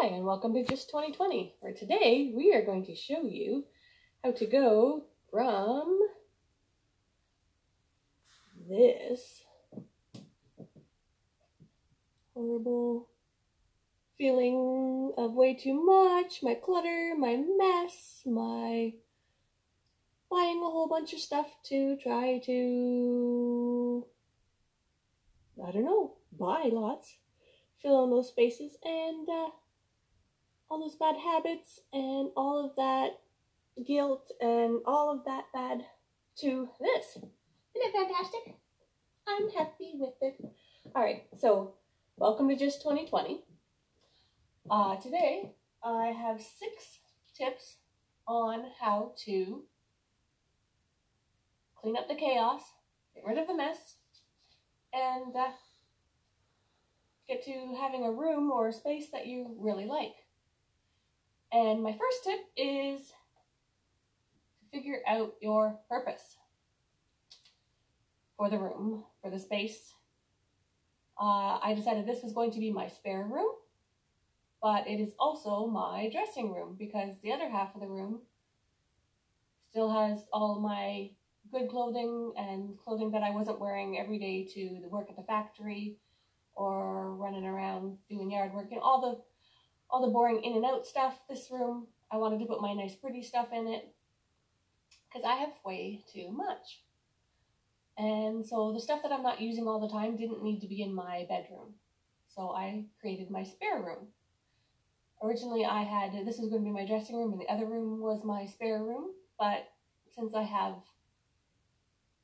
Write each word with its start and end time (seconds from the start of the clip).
Hi, 0.00 0.06
and 0.14 0.24
welcome 0.24 0.54
to 0.54 0.62
Just 0.62 0.90
2020, 0.90 1.56
where 1.58 1.72
today 1.72 2.30
we 2.32 2.54
are 2.54 2.64
going 2.64 2.84
to 2.86 2.94
show 2.94 3.22
you 3.24 3.64
how 4.22 4.30
to 4.30 4.46
go 4.46 5.06
from 5.28 5.98
this 8.68 9.42
horrible 12.32 13.08
feeling 14.16 15.14
of 15.18 15.32
way 15.32 15.54
too 15.54 15.84
much, 15.84 16.44
my 16.44 16.54
clutter, 16.54 17.14
my 17.18 17.36
mess, 17.56 18.22
my 18.24 18.92
buying 20.30 20.58
a 20.58 20.70
whole 20.70 20.88
bunch 20.88 21.12
of 21.12 21.18
stuff 21.18 21.48
to 21.64 21.96
try 22.00 22.40
to, 22.46 24.06
I 25.66 25.72
don't 25.72 25.84
know, 25.84 26.18
buy 26.38 26.70
lots, 26.72 27.16
fill 27.82 28.04
in 28.04 28.10
those 28.10 28.28
spaces, 28.28 28.76
and 28.84 29.28
uh, 29.28 29.48
all 30.70 30.80
those 30.80 30.96
bad 30.96 31.16
habits 31.16 31.80
and 31.92 32.30
all 32.36 32.64
of 32.64 32.76
that 32.76 33.20
guilt 33.86 34.30
and 34.40 34.80
all 34.84 35.10
of 35.10 35.24
that 35.24 35.44
bad 35.54 35.84
to 36.36 36.68
this. 36.78 37.16
Isn't 37.16 37.24
it 37.74 37.92
fantastic? 37.92 38.56
I'm 39.26 39.48
happy 39.50 39.92
with 39.94 40.14
it. 40.20 40.36
All 40.94 41.02
right, 41.02 41.24
so 41.38 41.74
welcome 42.18 42.48
to 42.50 42.56
Just 42.56 42.82
2020. 42.82 43.44
Uh, 44.70 44.96
today 44.96 45.52
I 45.82 46.08
have 46.08 46.40
six 46.40 46.98
tips 47.34 47.76
on 48.26 48.64
how 48.78 49.12
to 49.24 49.62
clean 51.80 51.96
up 51.96 52.08
the 52.08 52.14
chaos, 52.14 52.62
get 53.14 53.24
rid 53.24 53.38
of 53.38 53.46
the 53.46 53.56
mess, 53.56 53.94
and 54.92 55.34
uh, 55.34 55.48
get 57.26 57.42
to 57.46 57.74
having 57.80 58.04
a 58.04 58.12
room 58.12 58.50
or 58.50 58.68
a 58.68 58.72
space 58.72 59.10
that 59.12 59.26
you 59.26 59.56
really 59.58 59.86
like. 59.86 60.12
And 61.52 61.82
my 61.82 61.92
first 61.92 62.24
tip 62.24 62.40
is 62.56 63.08
to 64.60 64.66
figure 64.70 65.00
out 65.06 65.34
your 65.40 65.78
purpose 65.88 66.36
for 68.36 68.50
the 68.50 68.58
room, 68.58 69.04
for 69.22 69.30
the 69.30 69.38
space. 69.38 69.94
Uh, 71.20 71.58
I 71.62 71.74
decided 71.74 72.06
this 72.06 72.22
was 72.22 72.32
going 72.32 72.52
to 72.52 72.60
be 72.60 72.70
my 72.70 72.88
spare 72.88 73.24
room, 73.24 73.48
but 74.62 74.86
it 74.86 75.00
is 75.00 75.14
also 75.18 75.66
my 75.66 76.10
dressing 76.12 76.52
room 76.52 76.76
because 76.78 77.16
the 77.22 77.32
other 77.32 77.48
half 77.48 77.74
of 77.74 77.80
the 77.80 77.88
room 77.88 78.20
still 79.70 79.90
has 79.90 80.24
all 80.32 80.60
my 80.60 81.10
good 81.50 81.68
clothing 81.70 82.32
and 82.36 82.78
clothing 82.78 83.10
that 83.12 83.22
I 83.22 83.30
wasn't 83.30 83.60
wearing 83.60 83.98
every 83.98 84.18
day 84.18 84.46
to 84.54 84.80
the 84.82 84.88
work 84.88 85.08
at 85.08 85.16
the 85.16 85.22
factory 85.22 85.96
or 86.54 87.14
running 87.16 87.44
around 87.44 87.96
doing 88.08 88.30
yard 88.30 88.52
work 88.52 88.68
and 88.70 88.80
all 88.80 89.00
the 89.00 89.27
all 89.90 90.04
the 90.04 90.12
boring 90.12 90.42
in 90.42 90.54
and 90.54 90.64
out 90.64 90.86
stuff. 90.86 91.18
This 91.28 91.48
room, 91.50 91.86
I 92.10 92.16
wanted 92.16 92.40
to 92.40 92.46
put 92.46 92.60
my 92.60 92.74
nice 92.74 92.94
pretty 92.94 93.22
stuff 93.22 93.48
in 93.52 93.66
it 93.66 93.94
because 95.08 95.24
I 95.26 95.36
have 95.36 95.50
way 95.64 96.02
too 96.12 96.30
much. 96.30 96.82
And 97.96 98.46
so 98.46 98.72
the 98.72 98.80
stuff 98.80 99.02
that 99.02 99.12
I'm 99.12 99.22
not 99.22 99.40
using 99.40 99.66
all 99.66 99.80
the 99.80 99.92
time 99.92 100.16
didn't 100.16 100.42
need 100.42 100.60
to 100.60 100.68
be 100.68 100.82
in 100.82 100.94
my 100.94 101.26
bedroom. 101.28 101.74
So 102.28 102.50
I 102.50 102.84
created 103.00 103.30
my 103.30 103.42
spare 103.42 103.82
room. 103.82 104.08
Originally 105.22 105.64
I 105.64 105.82
had, 105.82 106.12
this 106.24 106.38
was 106.38 106.48
going 106.48 106.62
to 106.62 106.68
be 106.68 106.70
my 106.70 106.86
dressing 106.86 107.16
room 107.16 107.32
and 107.32 107.40
the 107.40 107.52
other 107.52 107.66
room 107.66 108.00
was 108.00 108.24
my 108.24 108.46
spare 108.46 108.82
room. 108.82 109.10
But 109.38 109.68
since 110.14 110.34
I 110.34 110.42
have 110.42 110.74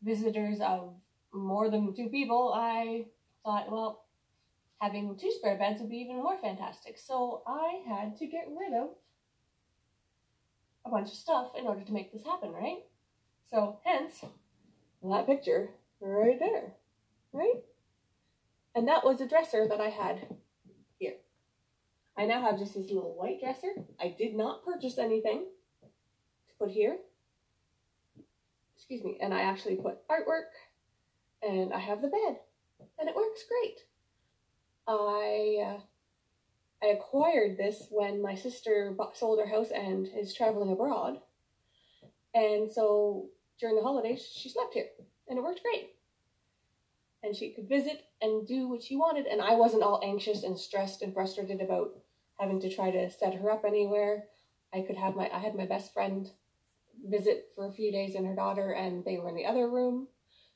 visitors 0.02 0.60
of 0.60 0.94
more 1.32 1.70
than 1.70 1.94
two 1.94 2.08
people, 2.08 2.52
I 2.54 3.06
thought, 3.44 3.70
well, 3.72 4.03
having 4.84 5.16
two 5.16 5.30
spare 5.30 5.56
beds 5.56 5.80
would 5.80 5.88
be 5.88 5.96
even 5.96 6.16
more 6.16 6.36
fantastic. 6.42 6.98
So 6.98 7.42
I 7.46 7.80
had 7.88 8.18
to 8.18 8.26
get 8.26 8.48
rid 8.54 8.74
of 8.74 8.90
a 10.84 10.90
bunch 10.90 11.08
of 11.08 11.14
stuff 11.14 11.52
in 11.58 11.66
order 11.66 11.82
to 11.82 11.92
make 11.92 12.12
this 12.12 12.24
happen, 12.24 12.52
right? 12.52 12.80
So 13.50 13.78
hence 13.84 14.22
that 15.02 15.26
picture 15.26 15.70
right 16.00 16.38
there, 16.38 16.74
right? 17.32 17.62
And 18.74 18.86
that 18.88 19.04
was 19.04 19.22
a 19.22 19.28
dresser 19.28 19.66
that 19.68 19.80
I 19.80 19.88
had 19.88 20.26
here. 20.98 21.14
I 22.18 22.26
now 22.26 22.42
have 22.42 22.58
just 22.58 22.74
this 22.74 22.90
little 22.90 23.16
white 23.18 23.40
dresser. 23.40 23.72
I 23.98 24.14
did 24.18 24.34
not 24.34 24.66
purchase 24.66 24.98
anything 24.98 25.46
to 26.48 26.54
put 26.58 26.70
here. 26.70 26.98
Excuse 28.76 29.02
me. 29.02 29.16
And 29.22 29.32
I 29.32 29.40
actually 29.40 29.76
put 29.76 30.06
artwork 30.08 30.52
and 31.42 31.72
I 31.72 31.78
have 31.78 32.02
the 32.02 32.08
bed 32.08 32.40
and 32.98 33.08
it 33.08 33.16
works 33.16 33.44
great. 33.48 33.78
I 34.86 35.76
uh, 35.76 35.80
I 36.82 36.88
acquired 36.88 37.56
this 37.56 37.86
when 37.90 38.20
my 38.20 38.34
sister 38.34 38.96
sold 39.14 39.38
her 39.38 39.46
house 39.46 39.70
and 39.70 40.08
is 40.16 40.34
traveling 40.34 40.70
abroad, 40.70 41.20
and 42.34 42.70
so 42.70 43.28
during 43.58 43.76
the 43.76 43.82
holidays 43.82 44.28
she 44.30 44.48
slept 44.48 44.74
here, 44.74 44.88
and 45.28 45.38
it 45.38 45.42
worked 45.42 45.62
great. 45.62 45.90
And 47.22 47.34
she 47.34 47.52
could 47.52 47.68
visit 47.68 48.02
and 48.20 48.46
do 48.46 48.68
what 48.68 48.82
she 48.82 48.96
wanted, 48.96 49.26
and 49.26 49.40
I 49.40 49.54
wasn't 49.54 49.82
all 49.82 50.00
anxious 50.04 50.42
and 50.42 50.58
stressed 50.58 51.00
and 51.00 51.14
frustrated 51.14 51.62
about 51.62 51.94
having 52.38 52.60
to 52.60 52.74
try 52.74 52.90
to 52.90 53.10
set 53.10 53.34
her 53.34 53.50
up 53.50 53.64
anywhere. 53.64 54.24
I 54.74 54.82
could 54.82 54.96
have 54.96 55.16
my 55.16 55.30
I 55.32 55.38
had 55.38 55.54
my 55.54 55.66
best 55.66 55.94
friend 55.94 56.30
visit 57.02 57.50
for 57.54 57.66
a 57.66 57.72
few 57.72 57.90
days 57.90 58.14
and 58.14 58.26
her 58.26 58.34
daughter, 58.34 58.72
and 58.72 59.04
they 59.04 59.16
were 59.16 59.30
in 59.30 59.36
the 59.36 59.46
other 59.46 59.70
room, 59.70 60.08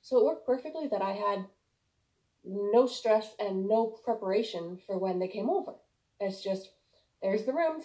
so 0.03 0.19
it 0.19 0.25
worked 0.25 0.47
perfectly 0.47 0.89
that 0.89 1.01
I 1.01 1.13
had 1.13 1.47
no 2.49 2.87
stress 2.87 3.35
and 3.39 3.69
no 3.69 3.87
preparation 4.05 4.79
for 4.87 4.99
when 4.99 5.19
they 5.19 5.29
came 5.29 5.51
over. 5.51 5.73
It's 6.19 6.43
just, 6.43 6.71
there's 7.23 7.45
the 7.45 7.53
rooms. 7.53 7.85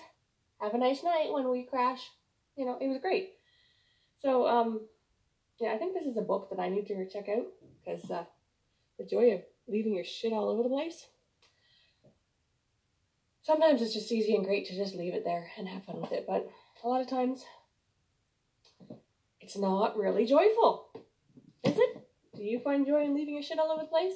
Have 0.62 0.74
a 0.74 0.78
nice 0.78 1.04
night 1.04 1.32
when 1.32 1.50
we 1.52 1.64
crash. 1.64 2.10
You 2.56 2.66
know, 2.66 2.78
it 2.80 2.88
was 2.88 3.00
great. 3.02 3.34
So, 4.22 4.48
um, 4.48 4.88
yeah, 5.60 5.74
I 5.74 5.78
think 5.78 5.94
this 5.94 6.06
is 6.06 6.18
a 6.18 6.22
book 6.22 6.50
that 6.50 6.62
I 6.62 6.70
need 6.70 6.88
to 6.88 7.08
check 7.10 7.28
out 7.28 7.48
because 7.84 8.10
uh, 8.10 8.24
the 8.98 9.06
joy 9.06 9.34
of 9.34 9.42
leaving 9.68 9.96
your 9.96 10.06
shit 10.06 10.32
all 10.32 10.50
over 10.50 10.64
the 10.64 10.70
place. 10.70 11.08
Sometimes 13.42 13.82
it's 13.82 13.94
just 13.94 14.12
easy 14.12 14.36
and 14.36 14.46
great 14.46 14.66
to 14.68 14.76
just 14.76 14.96
leave 14.96 15.14
it 15.14 15.26
there 15.26 15.48
and 15.58 15.68
have 15.68 15.84
fun 15.84 16.00
with 16.00 16.14
it, 16.14 16.26
but 16.26 16.50
a 16.82 16.88
lot 16.88 17.02
of 17.02 17.10
times 17.10 17.44
it's 19.42 19.58
not 19.58 19.98
really 19.98 20.26
joyful. 20.26 20.88
Is 21.66 21.78
it? 21.78 22.08
Do 22.36 22.44
you 22.44 22.60
find 22.60 22.88
joy 22.88 23.04
in 23.04 23.14
leaving 23.14 23.34
your 23.34 23.44
shit 23.44 23.60
all 23.60 23.72
over 23.72 23.82
the 23.82 23.88
place? 23.88 24.14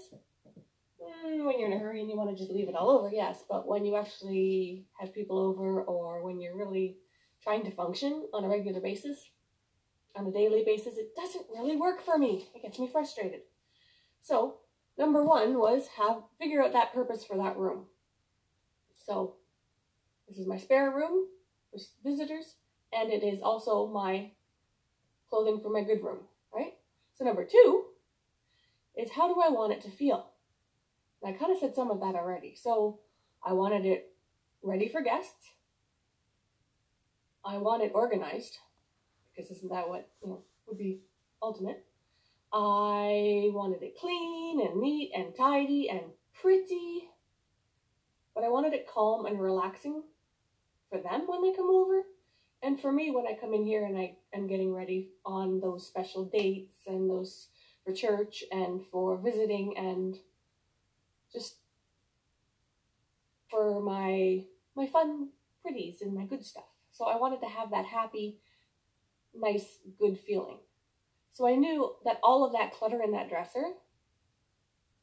Mm, 1.02 1.46
when 1.46 1.60
you're 1.60 1.72
in 1.72 1.78
a 1.78 1.80
hurry 1.80 2.02
and 2.02 2.10
you 2.10 2.18
want 2.18 2.30
to 2.30 2.36
just 2.36 2.52
leave 2.52 2.70
it 2.70 2.76
all 2.76 2.90
over, 2.90 3.10
yes. 3.12 3.44
But 3.48 3.68
when 3.68 3.86
you 3.86 3.96
actually 3.96 4.86
have 5.00 5.14
people 5.14 5.38
over 5.38 5.84
or 5.84 6.24
when 6.24 6.42
you're 6.42 6.58
really 6.58 6.98
trying 7.44 7.64
to 7.66 7.72
function 7.72 8.28
on 8.34 8.44
a 8.44 8.50
regular 8.50 8.82
basis, 8.82 9.30
on 10.16 10.28
a 10.28 10.32
daily 10.32 10.64
basis, 10.66 10.98
it 10.98 11.16
doesn't 11.16 11.46
really 11.54 11.78
work 11.78 12.04
for 12.04 12.18
me. 12.18 12.50
It 12.56 12.64
gets 12.64 12.80
me 12.80 12.90
frustrated. 12.92 13.42
So, 14.22 14.58
number 14.98 15.24
one 15.24 15.60
was 15.60 15.88
have 15.98 16.24
figure 16.40 16.64
out 16.64 16.74
that 16.74 16.94
purpose 16.94 17.24
for 17.24 17.38
that 17.38 17.58
room. 17.58 17.86
So, 18.96 19.36
this 20.28 20.40
is 20.40 20.48
my 20.48 20.58
spare 20.58 20.92
room 20.92 21.28
for 21.72 21.80
visitors, 22.04 22.56
and 22.92 23.14
it 23.14 23.24
is 23.24 23.42
also 23.42 23.88
my 23.88 24.32
clothing 25.30 25.62
for 25.62 25.70
my 25.70 25.84
good 25.84 26.04
room, 26.04 26.22
right? 26.54 26.74
So, 27.14 27.24
number 27.24 27.46
two 27.46 27.86
is 28.98 29.12
how 29.12 29.28
do 29.32 29.40
I 29.40 29.50
want 29.50 29.74
it 29.74 29.82
to 29.84 29.92
feel? 29.92 30.32
I 31.26 31.32
kind 31.34 31.52
of 31.52 31.60
said 31.60 31.76
some 31.76 31.92
of 31.92 32.00
that 32.00 32.16
already. 32.16 32.56
So 32.56 33.00
I 33.44 33.54
wanted 33.54 33.86
it 33.86 34.12
ready 34.62 34.88
for 34.88 35.02
guests. 35.02 35.52
I 37.46 37.58
want 37.58 37.84
it 37.84 37.92
organized 37.94 38.58
because 39.36 39.52
isn't 39.52 39.72
that 39.72 39.88
what 39.88 40.10
you 40.22 40.30
know 40.30 40.44
would 40.68 40.78
be 40.78 41.00
ultimate? 41.42 41.86
I 42.52 43.50
wanted 43.54 43.84
it 43.84 43.98
clean 44.00 44.62
and 44.62 44.82
neat 44.82 45.12
and 45.16 45.36
tidy 45.36 45.90
and 45.90 46.02
pretty, 46.42 47.10
but 48.34 48.44
I 48.44 48.50
wanted 48.50 48.74
it 48.74 48.88
calm 48.88 49.26
and 49.26 49.40
relaxing 49.40 50.04
for 50.90 51.00
them 51.00 51.24
when 51.26 51.42
they 51.42 51.56
come 51.56 51.70
over, 51.70 52.04
and 52.64 52.80
for 52.80 52.92
me 52.92 53.12
when 53.12 53.28
I 53.28 53.38
come 53.40 53.54
in 53.54 53.66
here 53.66 53.86
and 53.86 53.98
I 53.98 54.16
am 54.34 54.48
getting 54.48 54.74
ready 54.74 55.10
on 55.26 55.60
those 55.60 55.86
special 55.86 56.26
dates 56.26 56.88
and 56.88 57.10
those 57.10 57.50
for 57.84 57.94
church 57.94 58.44
and 58.52 58.82
for 58.92 59.18
visiting 59.18 59.78
and 59.78 60.18
just 61.32 61.56
for 63.50 63.82
my 63.82 64.44
my 64.76 64.88
fun 64.88 65.30
pretties 65.62 66.02
and 66.02 66.14
my 66.14 66.26
good 66.26 66.46
stuff. 66.46 66.66
So 66.92 67.06
I 67.06 67.18
wanted 67.18 67.42
to 67.42 67.48
have 67.48 67.72
that 67.72 67.86
happy, 67.86 68.38
nice, 69.36 69.80
good 70.00 70.20
feeling. 70.20 70.58
So 71.32 71.48
I 71.48 71.56
knew 71.56 71.94
that 72.06 72.20
all 72.24 72.46
of 72.46 72.54
that 72.54 72.74
clutter 72.74 73.02
in 73.04 73.12
that 73.12 73.30
dresser 73.30 73.64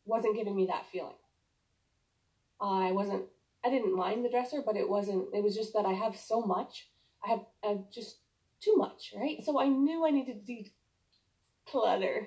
wasn't 0.05 0.37
giving 0.37 0.57
me 0.57 0.67
that 0.67 0.87
feeling. 0.91 1.15
I 2.61 2.93
wasn't 2.93 3.25
I 3.65 3.71
didn't 3.71 3.97
mind 3.97 4.25
the 4.25 4.31
dresser, 4.31 4.63
but 4.65 4.77
it 4.77 4.89
wasn't 4.89 5.29
it 5.33 5.43
was 5.43 5.55
just 5.55 5.73
that 5.75 5.87
I 5.87 5.93
have 5.93 6.17
so 6.17 6.43
much. 6.43 6.89
I 7.25 7.31
have, 7.31 7.41
I 7.65 7.69
have 7.69 7.91
just 7.91 8.19
too 8.61 8.77
much, 8.77 9.15
right? 9.17 9.43
So 9.43 9.61
I 9.61 9.69
knew 9.69 10.07
I 10.07 10.11
needed 10.11 10.47
to 10.47 10.65
declutter 11.73 12.27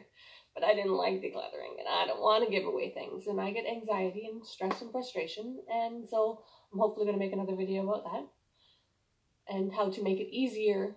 but 0.58 0.68
I 0.68 0.74
didn't 0.74 0.94
like 0.94 1.22
decluttering 1.22 1.78
and 1.80 1.88
I 1.88 2.08
don't 2.08 2.22
want 2.22 2.44
to 2.44 2.52
give 2.52 2.66
away 2.66 2.90
things 2.90 3.28
and 3.28 3.40
I 3.40 3.52
get 3.52 3.68
anxiety 3.68 4.28
and 4.32 4.46
stress 4.46 4.82
and 4.82 4.92
frustration 4.92 5.60
and 5.72 6.08
so 6.10 6.42
I'm 6.74 6.80
hopefully 6.80 7.06
going 7.06 7.18
to 7.18 7.24
make 7.24 7.34
another 7.34 7.56
video 7.56 7.84
about 7.84 8.06
that 8.06 8.26
and 9.54 9.72
how 9.72 9.92
to 9.92 10.04
make 10.04 10.20
it 10.20 10.36
easier 10.36 10.96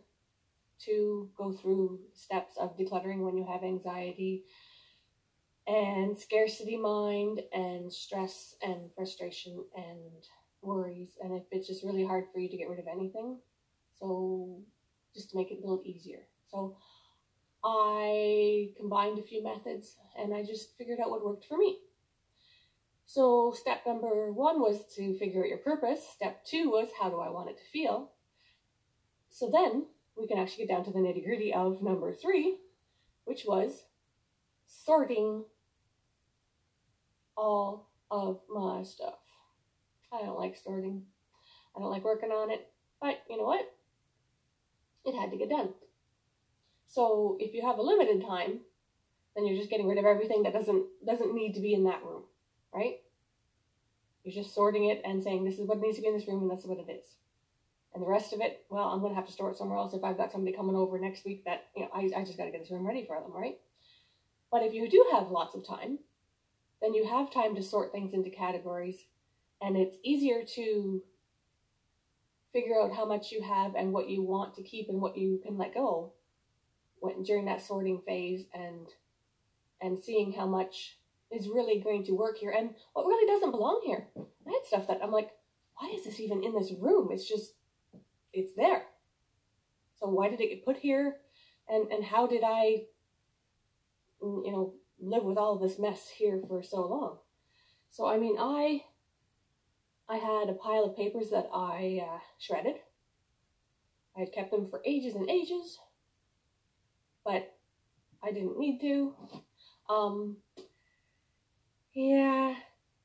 to 0.86 1.28
go 1.36 1.52
through 1.52 2.00
steps 2.14 2.56
of 2.58 2.78
decluttering 2.78 3.20
when 3.20 3.36
you 3.36 3.46
have 3.46 3.62
anxiety 3.62 4.44
and 5.66 6.18
scarcity 6.18 6.78
mind 6.78 7.40
and 7.52 7.92
stress 7.92 8.54
and 8.62 8.90
frustration 8.96 9.62
and 9.76 10.24
worries 10.62 11.18
and 11.22 11.34
if 11.34 11.42
it's 11.50 11.68
just 11.68 11.84
really 11.84 12.04
hard 12.04 12.24
for 12.32 12.40
you 12.40 12.48
to 12.48 12.56
get 12.56 12.68
rid 12.68 12.78
of 12.78 12.86
anything 12.90 13.36
so 13.98 14.62
just 15.14 15.30
to 15.30 15.36
make 15.36 15.50
it 15.50 15.58
a 15.58 15.60
little 15.60 15.82
easier. 15.84 16.26
So 16.50 16.76
I 17.64 18.70
combined 18.76 19.18
a 19.18 19.22
few 19.22 19.42
methods 19.42 19.96
and 20.18 20.34
I 20.34 20.42
just 20.42 20.76
figured 20.78 20.98
out 21.00 21.10
what 21.10 21.24
worked 21.24 21.44
for 21.44 21.58
me. 21.58 21.78
So 23.06 23.52
step 23.58 23.82
number 23.86 24.32
one 24.32 24.60
was 24.60 24.82
to 24.96 25.18
figure 25.18 25.42
out 25.42 25.48
your 25.48 25.58
purpose. 25.58 26.00
Step 26.14 26.44
two 26.44 26.70
was 26.70 26.88
how 27.00 27.10
do 27.10 27.18
I 27.20 27.28
want 27.28 27.50
it 27.50 27.58
to 27.58 27.70
feel? 27.72 28.12
So 29.30 29.50
then 29.52 29.86
we 30.16 30.26
can 30.26 30.38
actually 30.38 30.66
get 30.66 30.74
down 30.74 30.84
to 30.84 30.92
the 30.92 30.98
nitty 30.98 31.24
gritty 31.24 31.52
of 31.52 31.82
number 31.82 32.12
three, 32.14 32.58
which 33.24 33.44
was 33.46 33.84
sorting 34.66 35.44
all 37.36 37.90
of 38.10 38.40
my 38.48 38.82
stuff. 38.82 39.18
I 40.12 40.24
don't 40.24 40.38
like 40.38 40.56
sorting. 40.56 41.02
I 41.76 41.80
don't 41.80 41.90
like 41.90 42.04
working 42.04 42.30
on 42.30 42.50
it, 42.50 42.68
but 43.00 43.22
you 43.28 43.38
know 43.38 43.44
what? 43.44 43.72
It 45.04 45.14
had 45.14 45.30
to 45.30 45.36
get 45.36 45.50
done. 45.50 45.70
So 46.90 47.36
if 47.38 47.54
you 47.54 47.62
have 47.62 47.78
a 47.78 47.82
limited 47.82 48.20
time, 48.26 48.60
then 49.34 49.46
you're 49.46 49.56
just 49.56 49.70
getting 49.70 49.86
rid 49.86 49.98
of 49.98 50.04
everything 50.04 50.42
that 50.42 50.52
doesn't 50.52 50.86
doesn't 51.06 51.34
need 51.34 51.54
to 51.54 51.60
be 51.60 51.72
in 51.72 51.84
that 51.84 52.02
room, 52.04 52.24
right? 52.74 52.96
You're 54.24 54.42
just 54.42 54.54
sorting 54.54 54.90
it 54.90 55.00
and 55.04 55.22
saying 55.22 55.44
this 55.44 55.60
is 55.60 55.68
what 55.68 55.80
needs 55.80 55.96
to 55.96 56.02
be 56.02 56.08
in 56.08 56.18
this 56.18 56.26
room 56.26 56.42
and 56.42 56.50
that's 56.50 56.64
what 56.64 56.78
it 56.78 56.90
is. 56.90 57.14
And 57.94 58.02
the 58.02 58.08
rest 58.08 58.32
of 58.32 58.40
it, 58.40 58.66
well, 58.70 58.88
I'm 58.88 59.00
gonna 59.00 59.14
have 59.14 59.26
to 59.26 59.32
store 59.32 59.52
it 59.52 59.56
somewhere 59.56 59.78
else 59.78 59.94
if 59.94 60.02
I've 60.02 60.16
got 60.16 60.32
somebody 60.32 60.54
coming 60.54 60.74
over 60.74 60.98
next 60.98 61.24
week 61.24 61.44
that, 61.44 61.66
you 61.76 61.82
know, 61.82 61.90
I, 61.94 62.10
I 62.16 62.24
just 62.24 62.36
gotta 62.36 62.50
get 62.50 62.60
this 62.60 62.72
room 62.72 62.86
ready 62.86 63.04
for 63.06 63.20
them, 63.20 63.32
right? 63.32 63.58
But 64.50 64.64
if 64.64 64.74
you 64.74 64.90
do 64.90 65.10
have 65.12 65.30
lots 65.30 65.54
of 65.54 65.64
time, 65.64 66.00
then 66.82 66.92
you 66.92 67.06
have 67.06 67.32
time 67.32 67.54
to 67.54 67.62
sort 67.62 67.92
things 67.92 68.14
into 68.14 68.30
categories 68.30 69.04
and 69.62 69.76
it's 69.76 69.96
easier 70.02 70.42
to 70.56 71.02
figure 72.52 72.80
out 72.80 72.92
how 72.92 73.04
much 73.04 73.30
you 73.30 73.42
have 73.42 73.76
and 73.76 73.92
what 73.92 74.08
you 74.08 74.22
want 74.22 74.56
to 74.56 74.62
keep 74.64 74.88
and 74.88 75.00
what 75.00 75.16
you 75.16 75.40
can 75.44 75.56
let 75.56 75.72
go 75.72 76.14
when, 77.00 77.22
during 77.22 77.46
that 77.46 77.62
sorting 77.62 78.00
phase 78.06 78.44
and 78.54 78.86
and 79.80 80.02
seeing 80.02 80.32
how 80.32 80.46
much 80.46 80.98
is 81.30 81.48
really 81.48 81.80
going 81.80 82.04
to 82.04 82.12
work 82.12 82.38
here 82.38 82.50
and 82.50 82.70
what 82.92 83.06
really 83.06 83.26
doesn't 83.26 83.52
belong 83.52 83.80
here. 83.84 84.08
I 84.16 84.50
had 84.50 84.66
stuff 84.66 84.88
that 84.88 85.00
I'm 85.02 85.12
like, 85.12 85.30
why 85.76 85.90
is 85.94 86.04
this 86.04 86.20
even 86.20 86.44
in 86.44 86.54
this 86.54 86.72
room? 86.78 87.08
It's 87.10 87.28
just, 87.28 87.54
it's 88.32 88.52
there. 88.56 88.84
So 89.98 90.08
why 90.08 90.28
did 90.28 90.40
it 90.40 90.48
get 90.48 90.64
put 90.64 90.78
here? 90.78 91.16
And, 91.68 91.90
and 91.90 92.04
how 92.04 92.26
did 92.26 92.42
I, 92.44 92.84
mm, 94.22 94.44
you 94.44 94.52
know, 94.52 94.74
live 95.00 95.22
with 95.22 95.38
all 95.38 95.56
this 95.56 95.78
mess 95.78 96.08
here 96.08 96.40
for 96.48 96.62
so 96.62 96.86
long? 96.86 97.18
So, 97.90 98.06
I 98.06 98.18
mean, 98.18 98.36
I, 98.38 98.84
I 100.08 100.16
had 100.16 100.48
a 100.48 100.54
pile 100.54 100.84
of 100.84 100.96
papers 100.96 101.30
that 101.30 101.48
I 101.54 102.04
uh, 102.06 102.18
shredded. 102.38 102.76
I 104.16 104.20
had 104.20 104.32
kept 104.32 104.50
them 104.50 104.68
for 104.68 104.82
ages 104.84 105.14
and 105.14 105.30
ages 105.30 105.78
but 107.24 107.56
I 108.22 108.32
didn't 108.32 108.58
need 108.58 108.80
to. 108.80 109.14
Um, 109.88 110.36
yeah, 111.94 112.54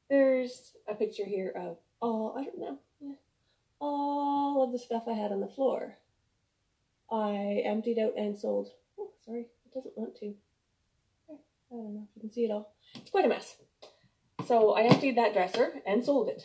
there's 0.09 0.73
a 0.87 0.93
picture 0.93 1.25
here 1.25 1.51
of 1.55 1.77
all, 2.01 2.35
I 2.37 2.43
don't 2.43 2.59
know, 2.59 2.79
all 3.79 4.63
of 4.63 4.71
the 4.71 4.79
stuff 4.79 5.03
I 5.07 5.13
had 5.13 5.31
on 5.31 5.41
the 5.41 5.47
floor. 5.47 5.97
I 7.11 7.63
emptied 7.65 7.99
out 7.99 8.13
and 8.17 8.37
sold. 8.37 8.69
Oh, 8.99 9.11
sorry, 9.25 9.47
it 9.65 9.73
doesn't 9.73 9.97
want 9.97 10.15
to. 10.19 10.33
I 11.71 11.75
don't 11.75 11.93
know 11.93 12.07
if 12.09 12.15
you 12.15 12.21
can 12.21 12.31
see 12.31 12.45
it 12.45 12.51
all. 12.51 12.73
It's 12.93 13.09
quite 13.09 13.25
a 13.25 13.29
mess. 13.29 13.57
So 14.47 14.73
I 14.73 14.83
emptied 14.83 15.17
that 15.17 15.33
dresser 15.33 15.73
and 15.85 16.05
sold 16.05 16.29
it 16.29 16.43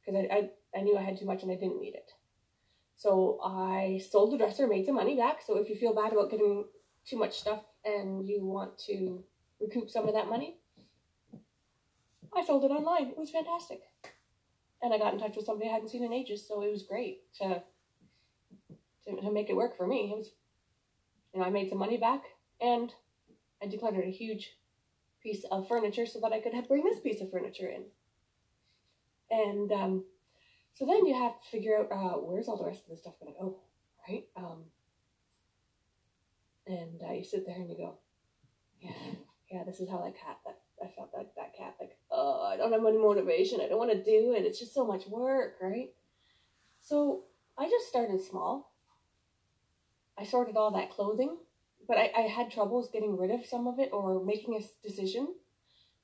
because 0.00 0.20
I, 0.30 0.34
I, 0.34 0.78
I 0.78 0.82
knew 0.82 0.96
I 0.96 1.02
had 1.02 1.18
too 1.18 1.26
much 1.26 1.42
and 1.42 1.52
I 1.52 1.54
didn't 1.54 1.80
need 1.80 1.94
it. 1.94 2.10
So 2.96 3.38
I 3.42 4.00
sold 4.10 4.32
the 4.32 4.38
dresser, 4.38 4.66
made 4.66 4.86
some 4.86 4.96
money 4.96 5.16
back. 5.16 5.40
So 5.46 5.56
if 5.56 5.68
you 5.68 5.76
feel 5.76 5.94
bad 5.94 6.12
about 6.12 6.30
getting 6.30 6.64
too 7.06 7.18
much 7.18 7.38
stuff 7.38 7.62
and 7.84 8.28
you 8.28 8.44
want 8.44 8.78
to 8.86 9.24
recoup 9.60 9.90
some 9.90 10.08
of 10.08 10.14
that 10.14 10.28
money, 10.28 10.56
I 12.36 12.44
sold 12.44 12.64
it 12.64 12.68
online. 12.68 13.08
It 13.08 13.18
was 13.18 13.30
fantastic. 13.30 13.82
And 14.82 14.94
I 14.94 14.98
got 14.98 15.12
in 15.12 15.20
touch 15.20 15.36
with 15.36 15.46
somebody 15.46 15.68
I 15.68 15.74
hadn't 15.74 15.90
seen 15.90 16.04
in 16.04 16.12
ages, 16.12 16.46
so 16.46 16.62
it 16.62 16.70
was 16.70 16.82
great 16.82 17.20
to, 17.34 17.62
to, 19.04 19.20
to 19.20 19.32
make 19.32 19.50
it 19.50 19.56
work 19.56 19.76
for 19.76 19.86
me. 19.86 20.12
It 20.12 20.16
was, 20.16 20.30
you 21.34 21.40
know, 21.40 21.46
I 21.46 21.50
made 21.50 21.68
some 21.68 21.78
money 21.78 21.98
back 21.98 22.22
and 22.60 22.92
I 23.62 23.66
decluttered 23.66 24.06
a 24.06 24.10
huge 24.10 24.56
piece 25.22 25.44
of 25.50 25.68
furniture 25.68 26.06
so 26.06 26.20
that 26.20 26.32
I 26.32 26.40
could 26.40 26.52
bring 26.66 26.84
this 26.84 27.00
piece 27.00 27.20
of 27.20 27.30
furniture 27.30 27.68
in. 27.68 27.84
And 29.30 29.70
um, 29.70 30.04
so 30.74 30.86
then 30.86 31.06
you 31.06 31.14
have 31.14 31.40
to 31.40 31.48
figure 31.50 31.76
out 31.76 31.92
uh, 31.92 32.18
where's 32.18 32.48
all 32.48 32.56
the 32.56 32.64
rest 32.64 32.84
of 32.84 32.90
the 32.90 32.96
stuff 32.96 33.20
going 33.20 33.34
to 33.34 33.38
go, 33.38 33.56
right? 34.08 34.24
Um, 34.36 34.64
and 36.66 37.00
uh, 37.08 37.12
you 37.12 37.24
sit 37.24 37.46
there 37.46 37.56
and 37.56 37.68
you 37.68 37.76
go, 37.76 37.94
yeah, 38.80 38.92
yeah, 39.50 39.64
this 39.64 39.80
is 39.80 39.88
how 39.88 39.98
that 39.98 40.14
cat, 40.16 40.38
that 40.44 40.58
I 40.82 40.88
felt 40.96 41.12
that 41.12 41.32
that 41.36 41.56
cat 41.56 41.74
like, 41.80 41.96
oh, 42.10 42.42
I 42.42 42.56
don't 42.56 42.72
have 42.72 42.84
any 42.86 42.98
motivation. 42.98 43.60
I 43.60 43.68
don't 43.68 43.78
want 43.78 43.92
to 43.92 44.04
do 44.04 44.34
it. 44.36 44.44
It's 44.44 44.58
just 44.58 44.74
so 44.74 44.86
much 44.86 45.06
work, 45.06 45.56
right? 45.60 45.90
So 46.80 47.24
I 47.58 47.68
just 47.68 47.88
started 47.88 48.20
small. 48.22 48.72
I 50.18 50.24
sorted 50.24 50.56
all 50.56 50.70
that 50.72 50.90
clothing, 50.90 51.36
but 51.88 51.96
I, 51.96 52.10
I 52.16 52.20
had 52.22 52.50
troubles 52.50 52.90
getting 52.92 53.16
rid 53.16 53.30
of 53.30 53.46
some 53.46 53.66
of 53.66 53.78
it 53.78 53.90
or 53.92 54.22
making 54.24 54.54
a 54.54 54.86
decision. 54.86 55.34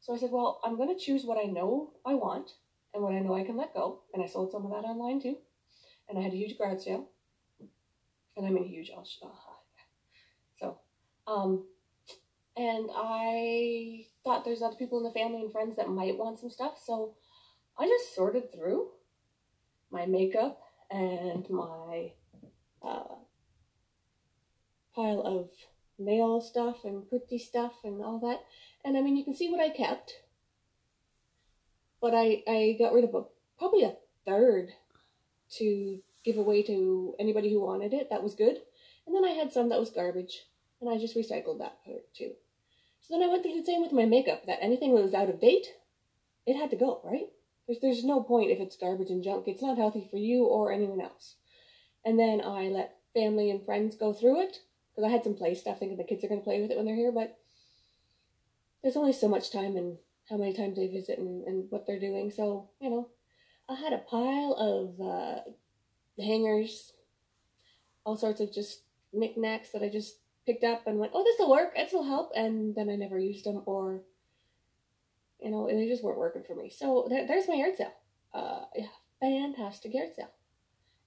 So 0.01 0.15
I 0.15 0.19
said, 0.19 0.31
well, 0.31 0.61
I'm 0.65 0.77
going 0.77 0.89
to 0.89 1.03
choose 1.03 1.25
what 1.25 1.39
I 1.39 1.49
know 1.49 1.93
I 2.05 2.15
want 2.15 2.53
and 2.95 3.03
what 3.03 3.13
I 3.13 3.21
know 3.21 3.35
I 3.35 3.45
can 3.45 3.57
let 3.57 3.75
go. 3.75 4.01
And 4.15 4.23
I 4.23 4.27
sold 4.27 4.53
some 4.53 4.65
of 4.65 4.71
that 4.71 4.87
online 4.87 5.21
too. 5.21 5.37
And 6.09 6.19
I 6.19 6.23
had 6.23 6.33
a 6.33 6.37
huge 6.37 6.57
garage 6.57 6.85
sale. 6.85 7.09
And 8.37 8.47
I 8.47 8.51
mean 8.51 8.69
huge, 8.69 8.91
I'll, 8.95 9.05
so, 9.05 9.33
um, 11.27 11.65
and 12.57 12.89
I 12.95 14.07
thought 14.25 14.45
there's 14.45 14.63
other 14.63 14.77
people 14.77 14.99
in 14.99 15.05
the 15.05 15.11
family 15.11 15.43
and 15.43 15.53
friends 15.53 15.77
that 15.77 15.89
might 15.89 16.17
want 16.17 16.39
some 16.39 16.51
stuff. 16.51 16.79
So 16.85 17.15
I 17.79 17.87
just 17.87 18.15
sorted 18.15 18.53
through 18.53 18.89
my 19.91 20.07
makeup 20.07 20.61
and 20.91 21.49
my 21.51 22.13
uh, 22.83 23.17
pile 24.95 25.21
of 25.21 25.51
nail 25.99 26.41
stuff 26.41 26.85
and 26.85 27.09
pretty 27.09 27.39
stuff 27.39 27.73
and 27.85 28.03
all 28.03 28.19
that. 28.21 28.41
And 28.85 28.97
I 28.97 29.03
mean, 29.03 29.17
you 29.17 29.25
can 29.25 29.35
see 29.35 29.51
what 29.51 29.61
I 29.61 29.69
kept. 29.69 30.15
But 32.01 32.15
I, 32.15 32.43
I 32.47 32.77
got 32.79 32.93
rid 32.93 33.05
of 33.05 33.15
a, 33.15 33.25
probably 33.59 33.85
a 33.85 33.97
third 34.25 34.71
to 35.57 36.01
give 36.25 36.37
away 36.37 36.63
to 36.65 37.15
anybody 37.19 37.51
who 37.51 37.61
wanted 37.61 37.93
it. 37.93 38.09
That 38.11 38.23
was 38.23 38.35
good. 38.35 38.59
And 39.07 39.15
then 39.15 39.25
I 39.25 39.31
had 39.31 39.53
some 39.53 39.69
that 39.69 39.79
was 39.79 39.91
garbage, 39.91 40.45
and 40.81 40.91
I 40.91 40.99
just 40.99 41.17
recycled 41.17 41.59
that 41.59 41.85
part 41.85 42.13
too. 42.15 42.33
So 43.01 43.15
then 43.15 43.23
I 43.23 43.31
went 43.31 43.43
through 43.43 43.55
the 43.55 43.65
same 43.65 43.83
with 43.83 43.93
my 43.93 44.05
makeup, 44.05 44.47
that 44.47 44.59
anything 44.61 44.95
that 44.95 45.03
was 45.03 45.15
out 45.15 45.31
of 45.31 45.41
date, 45.41 45.67
it 46.47 46.57
had 46.57 46.71
to 46.71 46.77
go, 46.77 47.01
right? 47.05 47.27
There's, 47.67 47.81
there's 47.81 48.05
no 48.05 48.23
point 48.23 48.51
if 48.51 48.61
it's 48.61 48.77
garbage 48.77 49.11
and 49.11 49.23
junk. 49.23 49.45
It's 49.47 49.63
not 49.63 49.79
healthy 49.79 50.07
for 50.11 50.17
you 50.17 50.45
or 50.45 50.73
anyone 50.73 51.01
else. 51.01 51.37
And 52.05 52.19
then 52.19 52.41
I 52.41 52.69
let 52.69 52.97
family 53.15 53.51
and 53.51 53.65
friends 53.65 53.97
go 53.97 54.13
through 54.13 54.43
it, 54.43 54.59
because 54.91 55.09
I 55.09 55.13
had 55.13 55.25
some 55.25 55.35
play 55.35 55.55
stuff 55.55 55.79
thinking 55.79 55.97
the 55.97 56.05
kids 56.05 56.25
are 56.25 56.29
going 56.29 56.41
to 56.41 56.45
play 56.45 56.61
with 56.61 56.71
it 56.71 56.77
when 56.77 56.87
they're 56.87 56.95
here, 56.95 57.13
but 57.13 57.39
there's 58.83 58.97
only 58.97 59.13
so 59.13 59.29
much 59.29 59.51
time 59.51 59.77
and 59.77 59.99
how 60.29 60.37
many 60.37 60.53
times 60.53 60.77
they 60.77 60.87
visit 60.87 61.19
and, 61.19 61.45
and 61.47 61.71
what 61.71 61.87
they're 61.87 62.01
doing. 62.01 62.31
So, 62.31 62.71
you 62.81 62.91
know, 62.91 63.09
I 63.69 63.75
had 63.75 63.93
a 63.93 63.99
pile 63.99 64.55
of 64.59 65.01
uh, 65.05 66.23
hangers, 66.23 66.93
all 68.05 68.17
sorts 68.17 68.41
of 68.41 68.53
just 68.53 68.83
knickknacks 69.13 69.71
that 69.71 69.83
I 69.83 69.89
just 69.89 70.19
picked 70.47 70.65
up 70.65 70.87
and 70.87 70.99
went, 70.99 71.13
oh, 71.15 71.25
this 71.25 71.37
will 71.39 71.51
work, 71.51 71.75
this 71.75 71.93
will 71.93 72.05
help, 72.05 72.31
and 72.35 72.75
then 72.75 72.89
I 72.89 72.97
never 72.97 73.19
used 73.19 73.45
them 73.45 73.63
or, 73.67 74.03
you 75.41 75.51
know, 75.51 75.67
they 75.67 75.89
just 75.89 76.05
weren't 76.05 76.19
working 76.19 76.45
for 76.47 76.55
me. 76.55 76.71
So 76.71 77.07
there, 77.11 77.27
there's 77.27 77.49
my 77.49 77.55
yard 77.55 77.77
sale. 77.77 77.93
Uh, 78.33 78.61
yeah, 78.75 78.87
fantastic 79.21 79.93
yard 79.93 80.11
sale. 80.15 80.31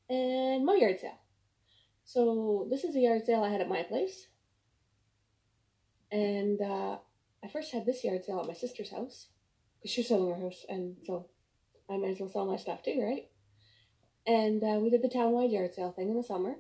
And 0.10 0.66
my 0.66 0.76
yard 0.76 1.00
sale. 1.00 1.20
So 2.04 2.68
this 2.70 2.84
is 2.84 2.96
a 2.96 3.00
yard 3.00 3.26
sale 3.26 3.44
I 3.44 3.50
had 3.50 3.62
at 3.62 3.70
my 3.70 3.84
place. 3.84 4.28
And 6.12 6.60
uh, 6.62 6.98
I 7.44 7.48
first 7.48 7.72
had 7.72 7.86
this 7.86 8.04
yard 8.04 8.26
sale 8.26 8.40
at 8.40 8.48
my 8.48 8.54
sister's 8.54 8.92
house 8.92 9.28
because 9.80 9.92
she 9.92 10.02
was 10.02 10.08
selling 10.08 10.30
her 10.30 10.42
house, 10.42 10.66
and 10.68 10.98
so 11.06 11.28
I 11.90 11.98
might 11.98 12.12
as 12.12 12.20
well 12.20 12.30
sell 12.30 12.46
my 12.46 12.58
stuff 12.58 12.84
too, 12.84 13.00
right? 13.02 13.28
And 14.28 14.64
uh, 14.64 14.80
we 14.80 14.90
did 14.90 15.02
the 15.02 15.10
townwide 15.10 15.52
yard 15.52 15.74
sale 15.74 15.92
thing 15.92 16.10
in 16.10 16.18
the 16.18 16.24
summer. 16.24 16.56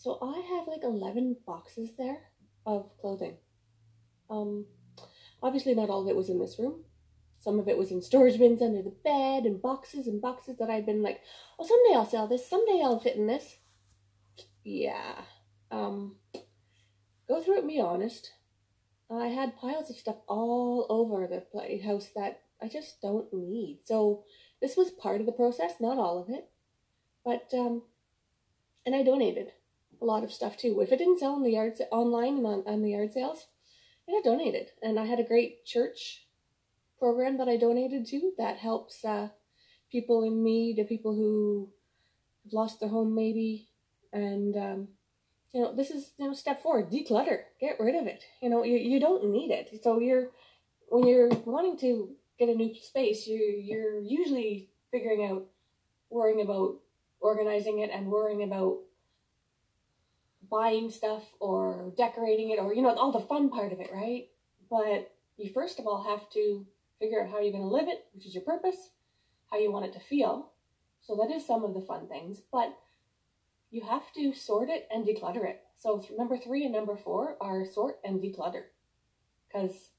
So 0.00 0.18
I 0.22 0.40
have 0.56 0.66
like 0.66 0.82
11 0.82 1.36
boxes 1.46 1.90
there 1.98 2.22
of 2.64 2.90
clothing. 3.00 3.36
Um, 4.30 4.64
Obviously, 5.42 5.74
not 5.74 5.88
all 5.88 6.02
of 6.02 6.08
it 6.08 6.16
was 6.16 6.28
in 6.28 6.38
this 6.38 6.58
room. 6.58 6.84
Some 7.38 7.58
of 7.58 7.68
it 7.68 7.78
was 7.78 7.90
in 7.90 8.02
storage 8.02 8.38
bins 8.38 8.60
under 8.60 8.82
the 8.82 8.94
bed 9.04 9.44
and 9.44 9.62
boxes 9.62 10.06
and 10.06 10.20
boxes 10.20 10.58
that 10.58 10.68
I'd 10.68 10.84
been 10.84 11.02
like, 11.02 11.20
oh, 11.58 11.66
someday 11.66 11.98
I'll 11.98 12.08
sell 12.10 12.26
this. 12.26 12.48
Someday 12.48 12.82
I'll 12.82 13.00
fit 13.00 13.16
in 13.16 13.26
this. 13.26 13.56
Yeah. 14.62 15.14
Um, 15.70 16.16
go 17.26 17.42
through 17.42 17.60
it 17.60 17.66
be 17.66 17.80
honest. 17.80 18.32
I 19.10 19.26
had 19.26 19.56
piles 19.56 19.90
of 19.90 19.96
stuff 19.96 20.16
all 20.28 20.86
over 20.90 21.26
the 21.26 21.78
house 21.82 22.08
that 22.14 22.42
I 22.62 22.68
just 22.68 23.00
don't 23.00 23.32
need. 23.32 23.80
So 23.84 24.24
this 24.60 24.76
was 24.76 24.90
part 24.90 25.20
of 25.20 25.26
the 25.26 25.32
process, 25.32 25.72
not 25.80 25.98
all 25.98 26.22
of 26.22 26.28
it. 26.28 26.48
But, 27.24 27.48
um, 27.58 27.82
and 28.84 28.94
I 28.94 29.02
donated 29.02 29.52
a 30.00 30.04
lot 30.04 30.24
of 30.24 30.32
stuff 30.32 30.56
too. 30.56 30.80
If 30.80 30.92
it 30.92 30.98
didn't 30.98 31.18
sell 31.18 31.34
on 31.34 31.42
the 31.42 31.52
yard 31.52 31.74
online 31.90 32.38
and 32.38 32.64
on, 32.66 32.82
the 32.82 32.90
yard 32.90 33.12
sales, 33.12 33.46
I 34.08 34.12
got 34.12 34.24
donated. 34.24 34.70
And 34.82 34.98
I 34.98 35.04
had 35.04 35.20
a 35.20 35.24
great 35.24 35.64
church 35.64 36.26
program 36.98 37.38
that 37.38 37.48
I 37.48 37.56
donated 37.56 38.06
to 38.06 38.32
that 38.38 38.58
helps 38.58 39.04
uh, 39.04 39.28
people 39.90 40.22
in 40.22 40.42
need, 40.42 40.76
the 40.76 40.84
people 40.84 41.14
who 41.14 41.70
have 42.44 42.52
lost 42.52 42.80
their 42.80 42.88
home 42.88 43.14
maybe. 43.14 43.68
And, 44.12 44.56
um, 44.56 44.88
you 45.52 45.62
know, 45.62 45.74
this 45.74 45.90
is, 45.90 46.12
you 46.18 46.26
know, 46.26 46.34
step 46.34 46.62
four, 46.62 46.82
declutter, 46.82 47.42
get 47.60 47.78
rid 47.78 47.94
of 47.94 48.06
it. 48.06 48.24
You 48.40 48.50
know, 48.50 48.64
you, 48.64 48.76
you 48.76 49.00
don't 49.00 49.30
need 49.30 49.50
it. 49.50 49.80
So 49.82 49.98
you're, 50.00 50.30
when 50.88 51.06
you're 51.06 51.28
wanting 51.44 51.78
to 51.78 52.10
get 52.38 52.48
a 52.48 52.54
new 52.54 52.74
space, 52.74 53.26
you 53.26 53.36
you're 53.36 54.00
usually 54.00 54.70
figuring 54.90 55.30
out, 55.30 55.46
worrying 56.08 56.40
about 56.40 56.76
organizing 57.20 57.80
it 57.80 57.90
and 57.92 58.06
worrying 58.06 58.42
about 58.42 58.78
buying 60.50 60.90
stuff 60.90 61.22
or 61.38 61.92
decorating 61.96 62.50
it 62.50 62.58
or, 62.58 62.74
you 62.74 62.82
know, 62.82 62.94
all 62.94 63.12
the 63.12 63.20
fun 63.20 63.50
part 63.50 63.72
of 63.72 63.80
it, 63.80 63.90
right? 63.92 64.28
But 64.68 65.12
you 65.36 65.50
first 65.52 65.78
of 65.78 65.86
all 65.86 66.02
have 66.02 66.28
to 66.30 66.66
figure 66.98 67.22
out 67.22 67.30
how 67.30 67.40
you're 67.40 67.52
going 67.52 67.68
to 67.68 67.74
live 67.74 67.88
it, 67.88 68.06
which 68.12 68.26
is 68.26 68.34
your 68.34 68.44
purpose, 68.44 68.90
how 69.50 69.58
you 69.58 69.72
want 69.72 69.86
it 69.86 69.92
to 69.94 70.00
feel. 70.00 70.50
So 71.00 71.16
that 71.16 71.34
is 71.34 71.46
some 71.46 71.64
of 71.64 71.74
the 71.74 71.80
fun 71.80 72.08
things, 72.08 72.42
but 72.52 72.76
you 73.70 73.82
have 73.82 74.12
to 74.14 74.32
sort 74.34 74.68
it 74.68 74.86
and 74.90 75.06
declutter 75.06 75.48
it. 75.48 75.62
So 75.78 76.04
number 76.18 76.36
three 76.36 76.64
and 76.64 76.74
number 76.74 76.96
four 76.96 77.36
are 77.40 77.64
sort 77.64 77.98
and 78.04 78.20
declutter 78.20 78.64
because 79.48 79.90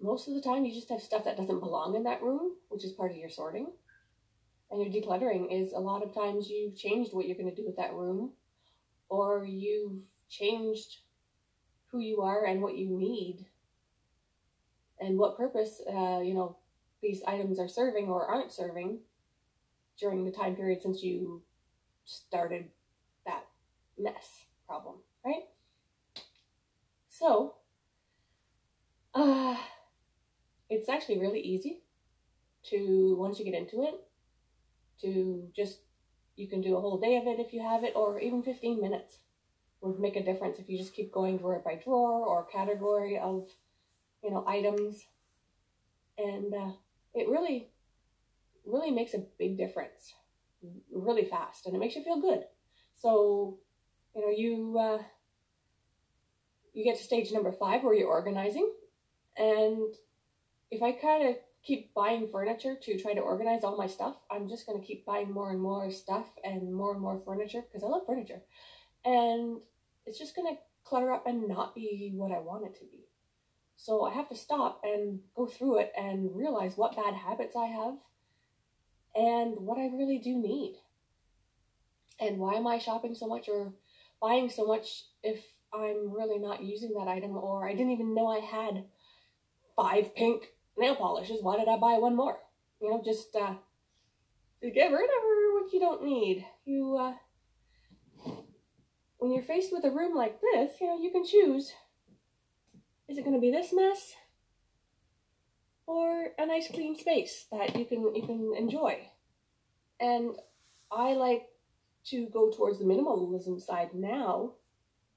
most 0.00 0.28
of 0.28 0.34
the 0.34 0.40
time 0.40 0.64
you 0.64 0.74
just 0.74 0.88
have 0.90 1.02
stuff 1.02 1.24
that 1.24 1.36
doesn't 1.36 1.60
belong 1.60 1.96
in 1.96 2.04
that 2.04 2.22
room, 2.22 2.52
which 2.68 2.84
is 2.84 2.92
part 2.92 3.10
of 3.10 3.16
your 3.16 3.30
sorting. 3.30 3.68
And 4.70 4.82
your 4.82 5.02
decluttering 5.02 5.52
is 5.52 5.72
a 5.72 5.78
lot 5.78 6.02
of 6.02 6.14
times 6.14 6.48
you've 6.48 6.76
changed 6.76 7.12
what 7.12 7.26
you're 7.26 7.36
going 7.36 7.50
to 7.50 7.54
do 7.54 7.66
with 7.66 7.76
that 7.76 7.92
room 7.92 8.32
or 9.08 9.44
you've 9.44 10.02
changed 10.28 10.98
who 11.90 12.00
you 12.00 12.22
are 12.22 12.44
and 12.44 12.62
what 12.62 12.76
you 12.76 12.88
need 12.88 13.46
and 15.00 15.18
what 15.18 15.36
purpose 15.36 15.80
uh, 15.88 16.20
you 16.20 16.34
know 16.34 16.56
these 17.02 17.22
items 17.26 17.58
are 17.58 17.68
serving 17.68 18.08
or 18.08 18.26
aren't 18.26 18.52
serving 18.52 18.98
during 19.98 20.24
the 20.24 20.30
time 20.30 20.56
period 20.56 20.82
since 20.82 21.02
you 21.02 21.42
started 22.04 22.66
that 23.24 23.44
mess 23.98 24.46
problem 24.66 24.96
right? 25.24 25.44
So 27.08 27.54
uh 29.14 29.56
it's 30.68 30.88
actually 30.88 31.18
really 31.18 31.40
easy 31.40 31.82
to 32.64 33.14
once 33.18 33.38
you 33.38 33.44
get 33.44 33.54
into 33.54 33.82
it 33.82 33.94
to 35.00 35.48
just 35.54 35.80
you 36.36 36.48
can 36.48 36.60
do 36.60 36.76
a 36.76 36.80
whole 36.80 37.00
day 37.00 37.16
of 37.16 37.26
it 37.26 37.40
if 37.40 37.52
you 37.52 37.62
have 37.62 37.82
it, 37.82 37.94
or 37.96 38.20
even 38.20 38.42
15 38.42 38.80
minutes 38.80 39.18
would 39.80 39.98
make 39.98 40.16
a 40.16 40.24
difference 40.24 40.58
if 40.58 40.68
you 40.68 40.78
just 40.78 40.94
keep 40.94 41.12
going 41.12 41.38
drawer 41.38 41.62
by 41.64 41.80
drawer 41.82 42.26
or 42.26 42.46
category 42.46 43.18
of, 43.18 43.48
you 44.22 44.30
know, 44.30 44.44
items. 44.46 45.06
And 46.18 46.52
uh, 46.54 46.72
it 47.14 47.28
really, 47.28 47.70
really 48.64 48.90
makes 48.90 49.14
a 49.14 49.24
big 49.38 49.56
difference 49.56 50.14
really 50.92 51.24
fast 51.24 51.66
and 51.66 51.74
it 51.74 51.78
makes 51.78 51.94
you 51.94 52.02
feel 52.02 52.20
good. 52.20 52.44
So, 52.96 53.58
you 54.14 54.22
know, 54.22 54.30
you, 54.30 54.78
uh, 54.78 55.02
you 56.72 56.84
get 56.84 56.96
to 56.96 57.04
stage 57.04 57.32
number 57.32 57.52
five 57.52 57.82
where 57.82 57.94
you're 57.94 58.08
organizing. 58.08 58.70
And 59.36 59.94
if 60.70 60.82
I 60.82 60.92
kind 60.92 61.28
of 61.28 61.36
keep 61.66 61.92
buying 61.94 62.28
furniture 62.28 62.76
to 62.80 62.98
try 62.98 63.12
to 63.12 63.20
organize 63.20 63.64
all 63.64 63.76
my 63.76 63.88
stuff. 63.88 64.14
I'm 64.30 64.48
just 64.48 64.66
going 64.66 64.80
to 64.80 64.86
keep 64.86 65.04
buying 65.04 65.32
more 65.32 65.50
and 65.50 65.60
more 65.60 65.90
stuff 65.90 66.26
and 66.44 66.72
more 66.72 66.92
and 66.92 67.00
more 67.00 67.20
furniture 67.24 67.62
because 67.62 67.82
I 67.82 67.88
love 67.88 68.06
furniture. 68.06 68.40
And 69.04 69.58
it's 70.06 70.18
just 70.18 70.36
going 70.36 70.54
to 70.54 70.60
clutter 70.84 71.12
up 71.12 71.26
and 71.26 71.48
not 71.48 71.74
be 71.74 72.12
what 72.14 72.30
I 72.30 72.38
want 72.38 72.66
it 72.66 72.78
to 72.78 72.84
be. 72.84 73.08
So 73.76 74.04
I 74.04 74.14
have 74.14 74.28
to 74.28 74.36
stop 74.36 74.80
and 74.84 75.20
go 75.34 75.46
through 75.46 75.80
it 75.80 75.92
and 75.98 76.34
realize 76.34 76.76
what 76.76 76.96
bad 76.96 77.14
habits 77.14 77.56
I 77.56 77.66
have 77.66 77.94
and 79.14 79.56
what 79.58 79.78
I 79.78 79.86
really 79.86 80.18
do 80.18 80.36
need. 80.36 80.76
And 82.20 82.38
why 82.38 82.54
am 82.54 82.66
I 82.66 82.78
shopping 82.78 83.14
so 83.14 83.26
much 83.26 83.48
or 83.48 83.74
buying 84.22 84.48
so 84.48 84.64
much 84.66 85.04
if 85.22 85.44
I'm 85.74 86.12
really 86.12 86.38
not 86.38 86.62
using 86.62 86.94
that 86.94 87.08
item 87.08 87.36
or 87.36 87.68
I 87.68 87.72
didn't 87.72 87.92
even 87.92 88.14
know 88.14 88.28
I 88.28 88.38
had 88.38 88.84
five 89.74 90.14
pink 90.14 90.44
nail 90.76 90.96
polishes. 90.96 91.42
Why 91.42 91.56
did 91.56 91.68
I 91.68 91.76
buy 91.76 91.98
one 91.98 92.16
more? 92.16 92.38
You 92.80 92.90
know, 92.90 93.02
just 93.04 93.34
uh, 93.34 93.54
get 94.62 94.92
rid 94.92 95.04
of 95.04 95.22
what 95.52 95.72
you 95.72 95.80
don't 95.80 96.04
need. 96.04 96.46
You, 96.64 96.96
uh, 96.96 98.32
when 99.18 99.32
you're 99.32 99.42
faced 99.42 99.72
with 99.72 99.84
a 99.84 99.90
room 99.90 100.14
like 100.14 100.40
this, 100.40 100.74
you 100.80 100.86
know, 100.86 101.00
you 101.00 101.10
can 101.10 101.24
choose. 101.24 101.72
Is 103.08 103.18
it 103.18 103.24
going 103.24 103.34
to 103.34 103.40
be 103.40 103.50
this 103.50 103.72
mess? 103.72 104.14
Or 105.86 106.28
a 106.38 106.46
nice 106.46 106.68
clean 106.68 106.98
space 106.98 107.46
that 107.52 107.76
you 107.76 107.84
can 107.84 108.14
you 108.14 108.26
can 108.26 108.54
enjoy. 108.58 109.08
And 110.00 110.36
I 110.90 111.14
like 111.14 111.46
to 112.06 112.26
go 112.26 112.50
towards 112.50 112.78
the 112.78 112.84
minimalism 112.84 113.60
side 113.60 113.90
now, 113.94 114.52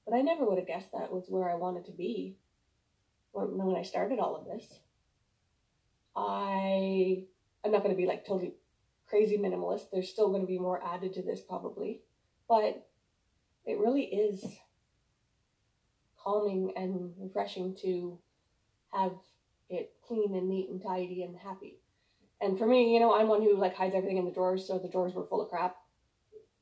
but 0.06 0.16
I 0.16 0.22
never 0.22 0.46
would 0.46 0.60
have 0.60 0.68
guessed 0.68 0.92
that 0.92 1.12
was 1.12 1.26
where 1.28 1.50
I 1.50 1.56
wanted 1.56 1.86
to 1.86 1.92
be 1.92 2.38
when, 3.32 3.58
when 3.58 3.76
I 3.76 3.82
started 3.82 4.20
all 4.20 4.36
of 4.36 4.46
this. 4.46 4.80
I 6.20 7.24
I'm 7.64 7.72
not 7.72 7.84
going 7.84 7.96
to 7.96 8.02
be 8.02 8.08
like 8.08 8.26
totally 8.26 8.54
crazy 9.08 9.38
minimalist. 9.38 9.90
There's 9.92 10.10
still 10.10 10.30
going 10.30 10.42
to 10.42 10.48
be 10.48 10.60
more 10.60 10.84
added 10.84 11.14
to 11.14 11.22
this 11.22 11.42
probably, 11.42 12.02
but 12.48 12.88
it 13.66 13.80
really 13.80 14.04
is 14.04 14.44
calming 16.22 16.74
and 16.76 17.14
refreshing 17.18 17.76
to 17.82 18.20
have 18.94 19.14
it 19.70 19.94
clean 20.06 20.36
and 20.36 20.50
neat 20.50 20.70
and 20.70 20.82
tidy 20.82 21.24
and 21.24 21.38
happy. 21.38 21.80
And 22.42 22.58
for 22.58 22.66
me, 22.66 22.94
you 22.94 23.00
know, 23.00 23.14
I'm 23.14 23.28
one 23.28 23.42
who 23.42 23.58
like 23.58 23.76
hides 23.76 23.96
everything 23.96 24.18
in 24.18 24.26
the 24.26 24.32
drawers, 24.32 24.68
so 24.68 24.78
the 24.78 24.90
drawers 24.90 25.14
were 25.14 25.26
full 25.26 25.42
of 25.42 25.50
crap. 25.50 25.78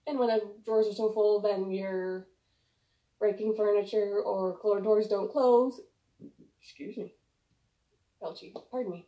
And 0.05 0.19
when 0.19 0.29
the 0.29 0.41
drawers 0.65 0.87
are 0.87 0.93
so 0.93 1.11
full, 1.11 1.41
then 1.41 1.71
you're 1.71 2.27
breaking 3.19 3.55
furniture 3.55 4.21
or 4.21 4.57
doors 4.81 5.07
don't 5.07 5.31
close. 5.31 5.81
Excuse 6.61 6.97
me. 6.97 7.13
Belchy, 8.21 8.53
pardon 8.71 8.91
me. 8.91 9.07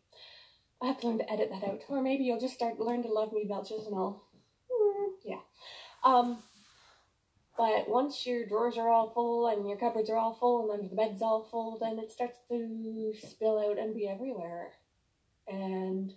I 0.82 0.88
have 0.88 1.00
to 1.02 1.08
learn 1.08 1.18
to 1.18 1.32
edit 1.32 1.50
that 1.52 1.68
out. 1.68 1.82
Or 1.90 2.02
maybe 2.02 2.24
you'll 2.24 2.40
just 2.40 2.54
start 2.54 2.80
learn 2.80 3.04
to 3.04 3.10
love 3.10 3.34
me 3.34 3.46
belches 3.48 3.86
and 3.86 3.96
all. 3.96 4.30
Mm, 4.72 5.10
yeah. 5.26 5.40
Um, 6.04 6.40
but 7.58 7.90
once 7.90 8.26
your 8.26 8.46
drawers 8.46 8.78
are 8.78 8.90
all 8.90 9.10
full 9.10 9.48
and 9.48 9.68
your 9.68 9.78
cupboards 9.78 10.10
are 10.10 10.16
all 10.16 10.34
full 10.34 10.72
and 10.72 10.80
under 10.80 10.90
the 10.90 10.96
bed's 10.96 11.22
all 11.22 11.44
full, 11.52 11.78
then 11.78 12.00
it 12.00 12.12
starts 12.12 12.38
to 12.50 13.14
spill 13.22 13.60
out 13.60 13.78
and 13.78 13.94
be 13.94 14.08
everywhere. 14.08 14.72
And 15.46 16.14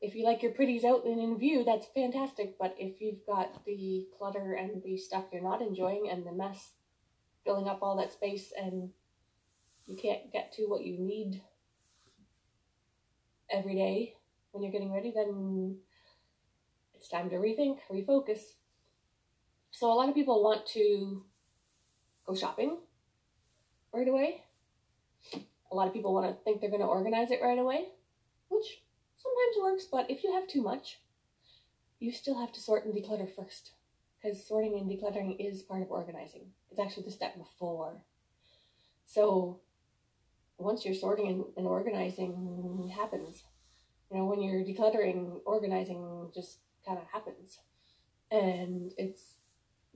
if 0.00 0.14
you 0.14 0.24
like 0.24 0.42
your 0.42 0.52
pretties 0.52 0.84
out 0.84 1.04
and 1.04 1.20
in 1.20 1.38
view, 1.38 1.62
that's 1.64 1.86
fantastic. 1.94 2.56
But 2.58 2.74
if 2.78 3.02
you've 3.02 3.26
got 3.26 3.66
the 3.66 4.06
clutter 4.16 4.54
and 4.54 4.82
the 4.82 4.96
stuff 4.96 5.24
you're 5.30 5.42
not 5.42 5.60
enjoying 5.60 6.08
and 6.10 6.24
the 6.24 6.32
mess 6.32 6.72
filling 7.44 7.68
up 7.68 7.80
all 7.82 7.96
that 7.96 8.12
space 8.12 8.52
and 8.56 8.90
you 9.86 9.96
can't 9.96 10.32
get 10.32 10.52
to 10.54 10.64
what 10.64 10.84
you 10.84 10.98
need 10.98 11.42
every 13.50 13.74
day 13.74 14.14
when 14.52 14.62
you're 14.62 14.72
getting 14.72 14.92
ready, 14.92 15.12
then 15.14 15.76
it's 16.94 17.08
time 17.08 17.30
to 17.30 17.36
rethink, 17.36 17.78
refocus. 17.90 18.40
So 19.70 19.92
a 19.92 19.94
lot 19.94 20.08
of 20.08 20.14
people 20.14 20.42
want 20.42 20.66
to 20.74 21.24
go 22.26 22.34
shopping 22.34 22.78
right 23.92 24.08
away. 24.08 24.44
A 25.70 25.74
lot 25.74 25.86
of 25.86 25.92
people 25.92 26.14
want 26.14 26.26
to 26.26 26.44
think 26.44 26.60
they're 26.60 26.70
going 26.70 26.82
to 26.82 26.86
organize 26.86 27.30
it 27.30 27.40
right 27.42 27.58
away, 27.58 27.88
which 28.48 28.82
sometimes 29.16 29.62
works, 29.62 29.84
but 29.90 30.10
if 30.10 30.24
you 30.24 30.32
have 30.32 30.48
too 30.48 30.62
much, 30.62 30.98
you 32.00 32.12
still 32.12 32.38
have 32.38 32.52
to 32.52 32.60
sort 32.60 32.84
and 32.84 32.94
declutter 32.94 33.28
first. 33.34 33.72
Because 34.20 34.46
sorting 34.46 34.76
and 34.78 34.90
decluttering 34.90 35.36
is 35.38 35.62
part 35.62 35.82
of 35.82 35.90
organizing. 35.90 36.46
It's 36.70 36.80
actually 36.80 37.04
the 37.04 37.12
step 37.12 37.36
before. 37.36 38.02
So 39.06 39.60
once 40.58 40.84
you're 40.84 40.94
sorting 40.94 41.28
and, 41.28 41.44
and 41.56 41.66
organizing 41.66 42.92
happens. 42.94 43.44
You 44.10 44.18
know, 44.18 44.24
when 44.24 44.42
you're 44.42 44.64
decluttering, 44.64 45.40
organizing 45.44 46.30
just 46.34 46.58
kind 46.86 46.98
of 46.98 47.04
happens. 47.12 47.58
And 48.30 48.92
it's 48.98 49.34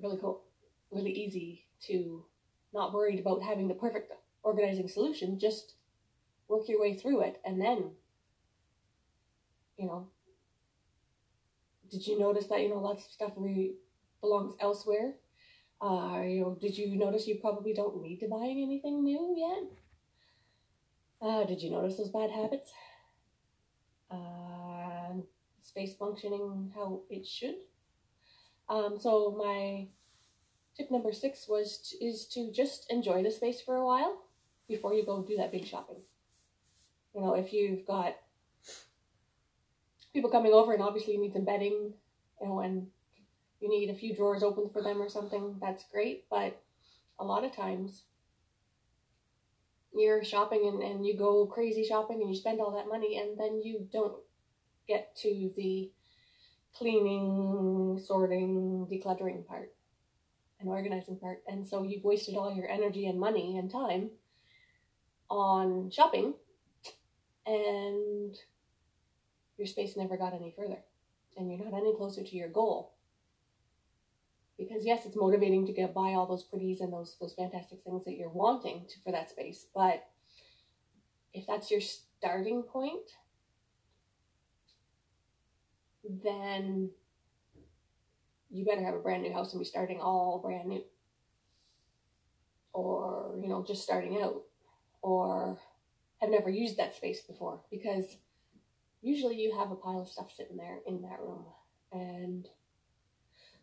really 0.01 0.19
cool, 0.19 0.43
really 0.91 1.11
easy 1.11 1.67
to 1.89 2.25
not 2.73 2.93
worried 2.93 3.21
about 3.21 3.43
having 3.43 3.69
the 3.69 3.75
perfect 3.75 4.13
organizing 4.43 4.89
solution. 4.89 5.39
Just 5.39 5.75
work 6.49 6.69
your 6.69 6.81
way 6.81 6.95
through 6.95 7.23
it 7.23 7.41
and 7.45 7.61
then, 7.61 7.93
you 9.77 9.87
know, 9.87 10.09
did 11.91 12.07
you 12.07 12.19
notice 12.19 12.47
that, 12.47 12.61
you 12.61 12.69
know, 12.69 12.79
lots 12.79 13.05
of 13.05 13.13
stuff 13.13 13.33
re- 13.37 13.75
belongs 14.21 14.55
elsewhere? 14.61 15.15
Uh, 15.81 16.21
you 16.25 16.41
know, 16.41 16.57
did 16.61 16.77
you 16.77 16.97
notice 16.97 17.27
you 17.27 17.39
probably 17.41 17.75
don't 17.75 18.01
need 18.01 18.19
to 18.21 18.29
buy 18.29 18.47
anything 18.47 19.03
new 19.03 19.35
yet? 19.37 19.82
Uh, 21.23 21.45
did 21.45 21.63
you 21.63 21.71
notice 21.71 21.97
those 21.97 22.11
bad 22.11 22.31
habits? 22.31 22.73
Uh, 24.11 25.15
space 25.61 25.95
functioning 25.95 26.73
how 26.75 27.03
it 27.09 27.25
should? 27.25 27.55
Um, 28.69 28.99
so 28.99 29.33
my 29.39 29.87
tip 30.77 30.91
number 30.91 31.13
six 31.13 31.47
was 31.49 31.95
is 32.01 32.27
to 32.27 32.51
just 32.51 32.91
enjoy 32.91 33.23
the 33.23 33.31
space 33.31 33.61
for 33.61 33.77
a 33.77 33.87
while 33.87 34.23
before 34.67 34.95
you 34.95 35.07
go 35.07 35.23
do 35.23 35.37
that 35.37 35.53
big 35.53 35.65
shopping. 35.65 36.03
You 37.15 37.21
know, 37.21 37.35
if 37.35 37.53
you've 37.53 37.87
got 37.87 38.17
people 40.13 40.31
coming 40.31 40.53
over 40.53 40.73
and 40.73 40.83
obviously 40.83 41.13
you 41.13 41.21
need 41.21 41.35
some 41.35 41.45
bedding, 41.45 41.93
you 42.41 42.49
know, 42.49 42.61
and 42.61 42.89
you 43.61 43.69
need 43.69 43.91
a 43.91 43.95
few 43.95 44.13
drawers 44.13 44.43
open 44.43 44.71
for 44.73 44.83
them 44.83 45.01
or 45.01 45.09
something, 45.09 45.57
that's 45.61 45.85
great. 45.93 46.25
But 46.29 46.61
a 47.21 47.25
lot 47.25 47.45
of 47.45 47.55
times 47.55 48.03
you're 49.95 50.25
shopping 50.25 50.67
and, 50.67 50.83
and 50.83 51.07
you 51.07 51.17
go 51.17 51.47
crazy 51.47 51.85
shopping 51.85 52.21
and 52.21 52.31
you 52.31 52.37
spend 52.37 52.61
all 52.61 52.73
that 52.77 52.89
money 52.89 53.19
and 53.19 53.39
then 53.39 53.61
you 53.63 53.89
don't 53.93 54.15
get 54.89 55.15
to 55.17 55.51
the 55.57 55.91
cleaning, 56.75 58.01
sorting, 58.03 58.87
decluttering 58.91 59.47
part 59.47 59.75
and 60.61 60.69
organizing 60.69 61.19
part. 61.19 61.43
And 61.47 61.67
so 61.67 61.83
you've 61.83 62.05
wasted 62.05 62.37
all 62.37 62.55
your 62.55 62.69
energy 62.69 63.07
and 63.07 63.21
money 63.21 63.59
and 63.59 63.71
time 63.71 64.11
on 65.29 65.91
shopping 65.91 66.35
and 67.47 68.37
your 69.57 69.67
space 69.67 69.97
never 69.97 70.17
got 70.17 70.35
any 70.35 70.55
further 70.57 70.79
and 71.37 71.51
you're 71.51 71.65
not 71.65 71.79
any 71.79 71.95
closer 71.97 72.23
to 72.23 72.37
your 72.37 72.49
goal 72.49 72.92
because 74.67 74.85
yes 74.85 75.05
it's 75.07 75.17
motivating 75.17 75.67
to 75.67 75.73
get 75.73 75.95
buy 75.95 76.13
all 76.13 76.27
those 76.27 76.45
pretties 76.45 76.81
and 76.81 76.93
those 76.93 77.17
those 77.21 77.35
fantastic 77.35 77.81
things 77.85 78.05
that 78.05 78.17
you're 78.17 78.29
wanting 78.29 78.87
to, 78.89 79.01
for 79.05 79.13
that 79.13 79.31
space. 79.31 79.67
But 79.75 80.05
if 81.33 81.47
that's 81.47 81.71
your 81.71 81.81
starting 81.81 82.63
point 82.63 83.11
then 86.25 86.91
you 88.51 88.65
better 88.65 88.85
have 88.85 88.95
a 88.95 88.99
brand 88.99 89.23
new 89.23 89.33
house 89.33 89.53
and 89.53 89.61
be 89.61 89.65
starting 89.65 90.01
all 90.01 90.41
brand 90.43 90.69
new. 90.69 90.85
Or 92.73 93.35
you 93.41 93.49
know 93.49 93.65
just 93.67 93.83
starting 93.83 94.21
out. 94.23 94.43
Or 95.01 95.59
have 96.21 96.31
never 96.31 96.51
used 96.51 96.77
that 96.77 96.95
space 96.95 97.23
before. 97.23 97.61
Because 97.71 98.17
usually 99.01 99.41
you 99.41 99.57
have 99.57 99.71
a 99.71 99.77
pile 99.77 100.03
of 100.03 100.09
stuff 100.09 100.33
sitting 100.35 100.57
there 100.57 100.79
in 100.87 101.03
that 101.03 101.21
room. 101.21 101.45
And 101.93 102.47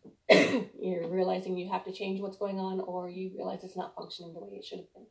you're 0.30 1.08
realizing 1.08 1.56
you 1.56 1.70
have 1.70 1.84
to 1.84 1.92
change 1.92 2.20
what's 2.20 2.36
going 2.36 2.58
on 2.58 2.80
or 2.80 3.08
you 3.08 3.30
realize 3.34 3.64
it's 3.64 3.76
not 3.76 3.94
functioning 3.94 4.32
the 4.32 4.40
way 4.40 4.56
it 4.56 4.64
should 4.64 4.78
have 4.78 4.92
been. 4.94 5.06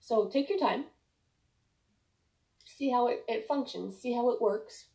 So 0.00 0.28
take 0.28 0.48
your 0.48 0.58
time, 0.58 0.86
see 2.64 2.90
how 2.90 3.08
it, 3.08 3.24
it 3.28 3.46
functions, 3.46 4.00
see 4.00 4.12
how 4.12 4.30
it 4.30 4.40
works. 4.40 4.86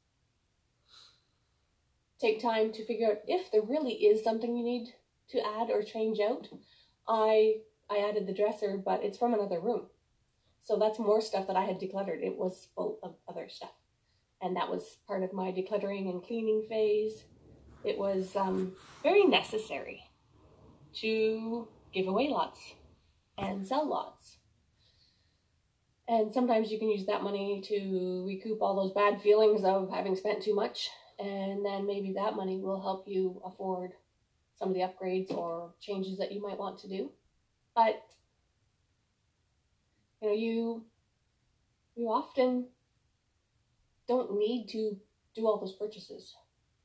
Take 2.19 2.41
time 2.41 2.71
to 2.73 2.85
figure 2.85 3.11
out 3.11 3.17
if 3.27 3.51
there 3.51 3.61
really 3.61 3.93
is 3.93 4.23
something 4.23 4.55
you 4.55 4.63
need 4.63 4.93
to 5.29 5.39
add 5.39 5.69
or 5.69 5.83
change 5.83 6.19
out. 6.19 6.47
I 7.07 7.57
I 7.89 7.97
added 7.97 8.25
the 8.25 8.33
dresser, 8.33 8.81
but 8.83 9.03
it's 9.03 9.17
from 9.17 9.33
another 9.33 9.59
room. 9.59 9.87
So 10.63 10.77
that's 10.77 10.97
more 10.97 11.21
stuff 11.21 11.45
that 11.47 11.55
I 11.55 11.65
had 11.65 11.79
decluttered. 11.79 12.23
It 12.23 12.37
was 12.37 12.67
full 12.75 12.99
of 13.03 13.15
other 13.29 13.47
stuff. 13.47 13.73
And 14.41 14.55
that 14.55 14.69
was 14.69 14.97
part 15.07 15.21
of 15.21 15.33
my 15.33 15.51
decluttering 15.51 16.09
and 16.09 16.23
cleaning 16.23 16.65
phase. 16.67 17.25
It 17.85 17.99
was 17.99 18.35
um, 18.35 18.73
very 19.03 19.25
necessary 19.25 20.03
to 20.95 21.67
give 21.93 22.07
away 22.07 22.29
lots 22.29 22.73
and 23.37 23.65
sell 23.65 23.87
lots. 23.87 24.37
And 26.07 26.33
sometimes 26.33 26.71
you 26.71 26.79
can 26.79 26.89
use 26.89 27.05
that 27.05 27.21
money 27.21 27.61
to 27.67 28.25
recoup 28.25 28.61
all 28.61 28.75
those 28.75 28.93
bad 28.93 29.21
feelings 29.21 29.63
of 29.63 29.91
having 29.91 30.15
spent 30.15 30.41
too 30.41 30.55
much. 30.55 30.89
And 31.19 31.63
then 31.63 31.85
maybe 31.85 32.13
that 32.13 32.35
money 32.35 32.59
will 32.59 32.81
help 32.81 33.07
you 33.07 33.39
afford 33.45 33.91
some 34.55 34.69
of 34.69 34.75
the 34.75 34.81
upgrades 34.81 35.31
or 35.31 35.73
changes 35.79 36.17
that 36.17 36.31
you 36.31 36.41
might 36.41 36.57
want 36.57 36.79
to 36.79 36.89
do. 36.89 37.11
But 37.75 38.01
you 40.21 40.27
know, 40.27 40.33
you 40.33 40.85
you 41.95 42.07
often 42.07 42.67
don't 44.07 44.37
need 44.37 44.67
to 44.69 44.97
do 45.35 45.45
all 45.45 45.59
those 45.59 45.75
purchases 45.75 46.35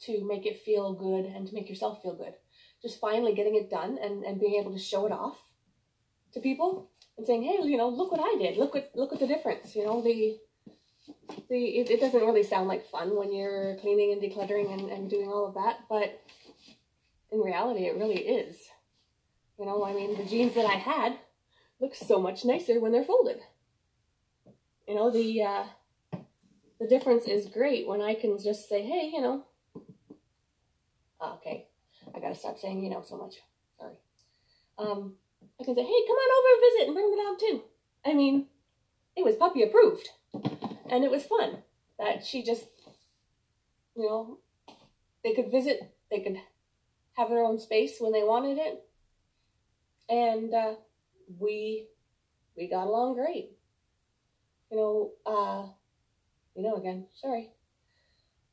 to 0.06 0.26
make 0.26 0.46
it 0.46 0.62
feel 0.62 0.92
good 0.92 1.24
and 1.26 1.46
to 1.46 1.54
make 1.54 1.68
yourself 1.68 2.02
feel 2.02 2.14
good. 2.14 2.34
Just 2.82 3.00
finally 3.00 3.34
getting 3.34 3.56
it 3.56 3.70
done 3.70 3.98
and, 4.02 4.24
and 4.24 4.40
being 4.40 4.54
able 4.54 4.72
to 4.72 4.78
show 4.78 5.06
it 5.06 5.12
off 5.12 5.38
to 6.32 6.40
people 6.40 6.90
and 7.16 7.26
saying, 7.26 7.42
hey, 7.42 7.58
you 7.62 7.76
know, 7.76 7.88
look 7.88 8.10
what 8.10 8.20
I 8.22 8.38
did. 8.38 8.56
Look 8.56 8.74
what 8.74 8.90
look 8.94 9.10
what 9.10 9.20
the 9.20 9.26
difference. 9.26 9.76
You 9.76 9.84
know, 9.84 10.00
the 10.02 10.38
the 11.48 11.66
it, 11.78 11.90
it 11.90 12.00
doesn't 12.00 12.20
really 12.20 12.42
sound 12.42 12.68
like 12.68 12.88
fun 12.88 13.16
when 13.16 13.34
you're 13.34 13.76
cleaning 13.76 14.12
and 14.12 14.22
decluttering 14.22 14.72
and, 14.72 14.90
and 14.90 15.10
doing 15.10 15.28
all 15.28 15.46
of 15.46 15.54
that, 15.54 15.80
but 15.88 16.20
in 17.30 17.40
reality 17.40 17.84
it 17.84 17.96
really 17.96 18.20
is. 18.20 18.56
You 19.58 19.66
know, 19.66 19.84
I 19.84 19.92
mean 19.92 20.16
the 20.16 20.24
jeans 20.24 20.54
that 20.54 20.64
I 20.66 20.76
had 20.76 21.18
look 21.80 21.94
so 21.94 22.18
much 22.18 22.44
nicer 22.44 22.80
when 22.80 22.92
they're 22.92 23.04
folded. 23.04 23.40
You 24.88 24.94
know, 24.94 25.10
the 25.10 25.42
uh 25.42 25.64
the 26.80 26.88
difference 26.88 27.24
is 27.24 27.46
great 27.46 27.86
when 27.86 28.00
I 28.00 28.14
can 28.14 28.38
just 28.42 28.68
say, 28.68 28.82
hey, 28.82 29.10
you 29.12 29.20
know, 29.20 29.44
okay, 31.22 31.66
I 32.14 32.20
gotta 32.20 32.34
stop 32.34 32.58
saying 32.58 32.82
you 32.82 32.90
know 32.90 33.02
so 33.02 33.16
much. 33.16 33.36
Sorry. 33.78 33.94
Um, 34.78 35.14
I 35.60 35.64
can 35.64 35.74
say, 35.74 35.82
hey, 35.82 36.06
come 36.06 36.16
on 36.16 36.38
over 36.38 36.54
and 36.54 36.72
visit 36.72 36.86
and 36.86 36.94
bring 36.94 37.10
the 37.10 37.22
dog 37.22 37.38
too. 37.38 37.62
I 38.04 38.14
mean, 38.14 38.46
it 39.16 39.24
was 39.24 39.36
puppy 39.36 39.62
approved, 39.62 40.08
and 40.90 41.04
it 41.04 41.10
was 41.10 41.24
fun 41.24 41.58
that 41.98 42.24
she 42.24 42.42
just, 42.42 42.66
you 43.96 44.04
know, 44.06 44.38
they 45.24 45.34
could 45.34 45.50
visit, 45.50 45.80
they 46.10 46.20
could 46.20 46.36
have 47.14 47.28
their 47.28 47.44
own 47.44 47.58
space 47.58 47.96
when 48.00 48.12
they 48.12 48.22
wanted 48.24 48.58
it, 48.58 48.84
and 50.08 50.52
uh, 50.54 50.74
we 51.38 51.86
we 52.56 52.68
got 52.68 52.86
along 52.86 53.14
great. 53.14 53.52
You 54.70 54.76
know, 54.76 55.12
uh, 55.26 55.68
you 56.54 56.62
know 56.62 56.76
again, 56.76 57.06
sorry. 57.14 57.50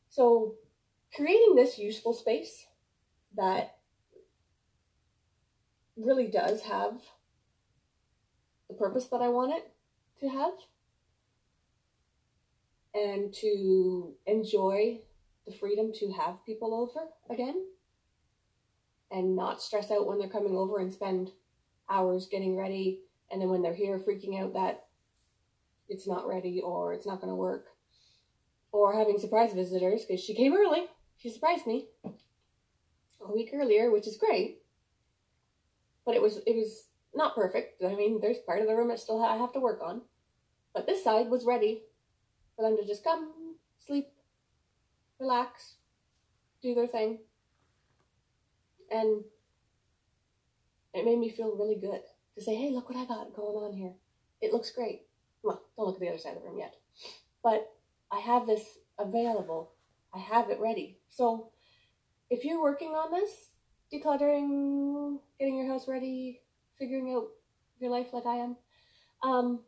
So 0.10 0.56
creating 1.16 1.56
this 1.56 1.78
useful 1.78 2.14
space 2.14 2.66
that 3.36 3.78
really 5.96 6.28
does 6.28 6.62
have 6.64 7.02
the 8.70 8.76
purpose 8.76 9.08
that 9.08 9.22
I 9.22 9.30
want 9.30 9.54
it 9.54 9.72
to 10.20 10.30
have 10.30 10.54
and 12.94 13.34
to 13.34 14.14
enjoy 14.26 15.02
the 15.46 15.54
freedom 15.54 15.92
to 15.94 16.12
have 16.12 16.46
people 16.46 16.74
over 16.74 17.08
again 17.34 17.56
and 19.12 19.36
not 19.36 19.62
stress 19.62 19.92
out 19.92 20.06
when 20.06 20.20
they're 20.20 20.28
coming 20.28 20.56
over 20.56 20.80
and 20.80 20.92
spend 20.92 21.32
hours 21.90 22.28
getting 22.30 22.58
ready 22.58 23.02
and 23.32 23.42
then 23.42 23.50
when 23.50 23.62
they're 23.62 23.74
here 23.74 24.00
freaking 24.00 24.42
out 24.42 24.54
that 24.54 24.86
it's 25.90 26.08
not 26.08 26.28
ready 26.28 26.62
or 26.62 26.94
it's 26.94 27.08
not 27.08 27.22
going 27.22 27.32
to 27.32 27.36
work 27.36 27.68
or 28.72 28.94
having 28.94 29.18
surprise 29.18 29.54
visitors 29.54 30.04
because 30.04 30.22
she 30.22 30.36
came 30.36 30.54
early 30.54 30.86
she 31.18 31.30
surprised 31.30 31.68
me 31.68 31.88
a 32.06 33.32
week 33.32 33.50
earlier 33.54 33.92
which 33.92 34.08
is 34.08 34.18
great 34.18 34.60
but 36.06 36.16
it 36.16 36.22
was 36.22 36.38
it 36.46 36.56
was 36.56 36.86
not 37.16 37.36
perfect 37.36 37.82
i 37.84 37.96
mean 37.96 38.20
there's 38.22 38.38
part 38.46 38.62
of 38.62 38.68
the 38.68 38.76
room 38.76 38.90
that 38.90 39.00
still 39.00 39.24
i 39.24 39.36
have 39.36 39.54
to 39.54 39.60
work 39.60 39.82
on 39.84 40.02
but 40.74 40.86
this 40.86 41.04
side 41.04 41.30
was 41.30 41.46
ready 41.46 41.82
for 42.56 42.64
them 42.64 42.78
to 42.78 42.86
just 42.86 43.04
come 43.04 43.56
sleep 43.86 44.08
relax 45.20 45.76
do 46.62 46.76
their 46.76 46.88
thing 46.88 47.20
and 48.92 49.24
it 50.94 51.06
made 51.06 51.20
me 51.20 51.30
feel 51.30 51.56
really 51.56 51.76
good 51.76 52.02
to 52.36 52.44
say, 52.44 52.56
hey, 52.56 52.72
look 52.72 52.90
what 52.90 52.98
I 52.98 53.06
got 53.06 53.36
going 53.36 53.56
on 53.56 53.74
here. 53.74 53.94
It 54.42 54.54
looks 54.54 54.72
great. 54.72 55.04
Well, 55.44 55.62
don't 55.76 55.88
look 55.88 55.96
at 55.96 56.02
the 56.02 56.10
other 56.10 56.18
side 56.18 56.36
of 56.36 56.42
the 56.42 56.50
room 56.50 56.60
yet. 56.60 56.76
But 57.44 57.72
I 58.12 58.20
have 58.20 58.48
this 58.48 58.80
available. 58.98 59.72
I 60.14 60.20
have 60.20 60.50
it 60.50 60.60
ready. 60.60 61.00
So 61.10 61.52
if 62.30 62.44
you're 62.44 62.62
working 62.62 62.90
on 62.90 63.12
this, 63.12 63.52
decluttering, 63.94 65.20
getting 65.40 65.58
your 65.58 65.68
house 65.68 65.88
ready, 65.88 66.42
figuring 66.78 67.14
out 67.14 67.28
your 67.80 67.92
life 67.92 68.08
like 68.14 68.26
I 68.26 68.36
am, 68.36 68.56
um, 69.24 69.62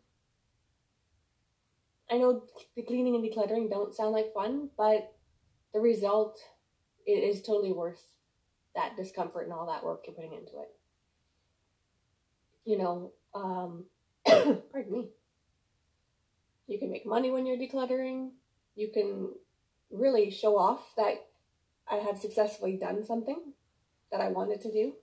I 2.12 2.18
know 2.18 2.44
the 2.76 2.82
cleaning 2.82 3.16
and 3.16 3.24
decluttering 3.24 3.70
don't 3.70 3.94
sound 3.94 4.12
like 4.12 4.34
fun, 4.34 4.70
but 4.78 5.14
the 5.74 5.80
result 5.80 6.40
it 7.06 7.24
is 7.24 7.42
totally 7.42 7.72
worth 7.72 8.04
that 8.76 8.96
discomfort 8.96 9.46
and 9.46 9.54
all 9.54 9.68
that 9.68 9.84
work 9.84 10.04
you're 10.06 10.16
putting 10.16 10.34
into 10.34 10.60
it 10.60 10.70
you 12.70 12.78
know, 12.78 13.14
um, 13.34 13.86
pardon 14.28 14.92
me. 14.92 15.10
You 16.68 16.78
can 16.78 16.92
make 16.92 17.06
money 17.06 17.32
when 17.32 17.48
you're 17.48 17.58
decluttering. 17.58 18.30
You 18.76 18.90
can 18.94 19.30
really 19.92 20.30
show 20.30 20.58
off 20.58 20.96
that 20.96 21.28
I 21.90 21.96
have 21.96 22.20
successfully 22.20 22.78
done 22.78 23.04
something 23.04 23.54
that 24.12 24.22
I 24.22 24.30
wanted 24.30 24.62
to 24.62 24.72
do. 24.72 24.94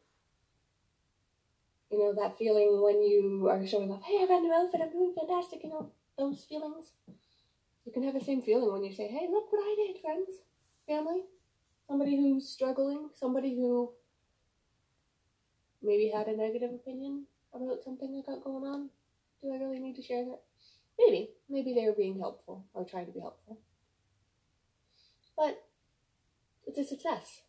You 1.90 1.99
know, 1.99 2.14
that 2.20 2.38
feeling 2.38 2.81
when 2.83 3.03
you 3.03 3.49
are 3.49 3.66
showing 3.66 3.90
off, 3.90 4.03
hey, 4.03 4.22
I 4.22 4.27
got 4.27 4.38
a 4.38 4.42
new 4.42 4.53
outfit, 4.53 4.81
I'm 4.83 4.90
doing 4.90 5.14
fantastic, 5.18 5.61
you 5.62 5.70
know, 5.70 5.90
those 6.18 6.44
feelings. 6.49 6.92
You 7.85 7.92
can 7.92 8.03
have 8.03 8.14
the 8.14 8.25
same 8.25 8.42
feeling 8.42 8.72
when 8.72 8.83
you 8.83 8.92
say, 8.92 9.07
hey, 9.07 9.29
look 9.31 9.53
what 9.53 9.61
I 9.61 9.75
did, 9.77 10.03
friends, 10.03 10.40
family. 10.88 11.22
Somebody 11.87 12.16
who's 12.16 12.49
struggling, 12.49 13.11
somebody 13.14 13.55
who 13.55 13.92
maybe 15.83 16.09
had 16.09 16.27
a 16.27 16.37
negative 16.37 16.72
opinion 16.75 17.27
about 17.55 17.85
something 17.85 18.20
I 18.20 18.29
got 18.29 18.42
going 18.42 18.64
on. 18.64 18.90
Do 19.40 19.53
I 19.53 19.59
really 19.59 19.79
need 19.79 19.94
to 19.96 20.03
share 20.03 20.25
that? 20.25 20.40
Maybe. 20.99 21.31
Maybe 21.49 21.75
they 21.75 21.87
were 21.87 21.94
being 21.96 22.18
helpful 22.18 22.64
or 22.75 22.85
trying 22.85 23.07
to 23.07 23.12
be 23.12 23.20
helpful. 23.20 23.59
But 25.37 25.62
it's 26.66 26.79
a 26.79 26.85
success. 26.85 27.42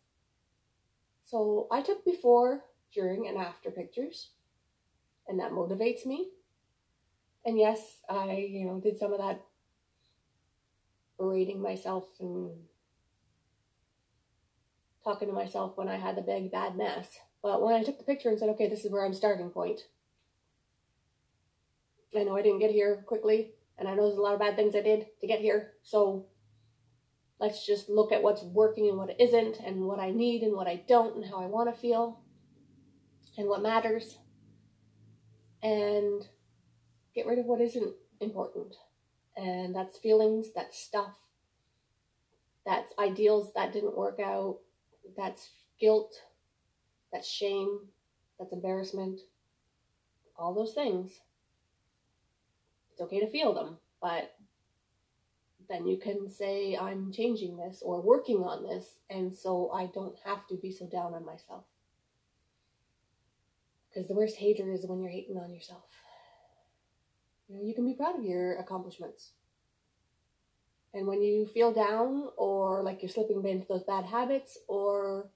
So 1.24 1.66
I 1.70 1.82
took 1.82 2.04
before, 2.04 2.64
during, 2.92 3.26
and 3.26 3.36
after 3.36 3.70
pictures, 3.70 4.30
and 5.26 5.38
that 5.40 5.52
motivates 5.52 6.06
me. 6.06 6.28
And 7.44 7.58
yes, 7.58 7.98
I, 8.08 8.48
you 8.50 8.66
know, 8.66 8.80
did 8.80 8.98
some 8.98 9.12
of 9.12 9.18
that 9.18 9.40
berating 11.18 11.60
myself 11.60 12.04
and 12.20 12.50
talking 15.04 15.28
to 15.28 15.34
myself 15.34 15.76
when 15.76 15.88
I 15.88 15.96
had 15.96 16.16
the 16.16 16.22
big 16.22 16.50
bad 16.50 16.76
mess. 16.76 17.18
But 17.42 17.62
when 17.62 17.74
I 17.74 17.82
took 17.82 17.98
the 17.98 18.04
picture 18.04 18.28
and 18.28 18.38
said, 18.38 18.48
okay, 18.50 18.68
this 18.68 18.84
is 18.84 18.90
where 18.90 19.04
I'm 19.04 19.14
starting 19.14 19.50
point. 19.50 19.80
I 22.16 22.24
know 22.24 22.36
I 22.36 22.42
didn't 22.42 22.60
get 22.60 22.70
here 22.70 23.04
quickly, 23.06 23.52
and 23.78 23.86
I 23.86 23.94
know 23.94 24.06
there's 24.06 24.18
a 24.18 24.22
lot 24.22 24.34
of 24.34 24.40
bad 24.40 24.56
things 24.56 24.74
I 24.74 24.80
did 24.80 25.06
to 25.20 25.26
get 25.26 25.40
here. 25.40 25.72
So 25.82 26.26
let's 27.40 27.64
just 27.64 27.88
look 27.88 28.12
at 28.12 28.22
what's 28.22 28.42
working 28.42 28.88
and 28.88 28.98
what 28.98 29.20
isn't, 29.20 29.58
and 29.64 29.86
what 29.86 30.00
I 30.00 30.10
need 30.10 30.42
and 30.42 30.54
what 30.54 30.66
I 30.66 30.82
don't, 30.88 31.16
and 31.16 31.24
how 31.24 31.40
I 31.40 31.46
want 31.46 31.72
to 31.72 31.80
feel, 31.80 32.20
and 33.36 33.48
what 33.48 33.62
matters, 33.62 34.18
and 35.62 36.22
get 37.14 37.26
rid 37.26 37.38
of 37.38 37.46
what 37.46 37.60
isn't 37.60 37.94
important. 38.20 38.74
And 39.36 39.74
that's 39.74 39.98
feelings, 39.98 40.48
that's 40.54 40.78
stuff, 40.78 41.14
that's 42.66 42.92
ideals 42.98 43.52
that 43.54 43.72
didn't 43.72 43.96
work 43.96 44.18
out, 44.18 44.58
that's 45.16 45.50
guilt, 45.78 46.22
that's 47.12 47.28
shame, 47.28 47.80
that's 48.38 48.52
embarrassment, 48.52 49.20
all 50.36 50.54
those 50.54 50.74
things. 50.74 51.20
It's 52.92 53.00
okay 53.00 53.20
to 53.20 53.30
feel 53.30 53.54
them, 53.54 53.78
but 54.02 54.34
then 55.68 55.86
you 55.86 55.98
can 55.98 56.30
say, 56.30 56.76
I'm 56.76 57.12
changing 57.12 57.56
this 57.58 57.82
or 57.84 58.00
working 58.00 58.38
on 58.38 58.66
this, 58.66 59.00
and 59.10 59.34
so 59.34 59.70
I 59.70 59.86
don't 59.86 60.16
have 60.24 60.46
to 60.48 60.56
be 60.56 60.72
so 60.72 60.86
down 60.86 61.14
on 61.14 61.24
myself. 61.26 61.64
Because 63.88 64.08
the 64.08 64.14
worst 64.14 64.36
hater 64.36 64.72
is 64.72 64.86
when 64.86 65.00
you're 65.00 65.10
hating 65.10 65.36
on 65.36 65.52
yourself. 65.52 65.84
You 67.48 67.56
know, 67.56 67.62
you 67.64 67.74
can 67.74 67.86
be 67.86 67.94
proud 67.94 68.18
of 68.18 68.24
your 68.24 68.56
accomplishments. 68.56 69.32
And 70.94 71.06
when 71.06 71.22
you 71.22 71.46
feel 71.46 71.72
down 71.72 72.28
or 72.36 72.82
like 72.82 73.02
you're 73.02 73.10
slipping 73.10 73.44
into 73.46 73.66
those 73.68 73.84
bad 73.84 74.04
habits 74.04 74.58
or 74.68 75.28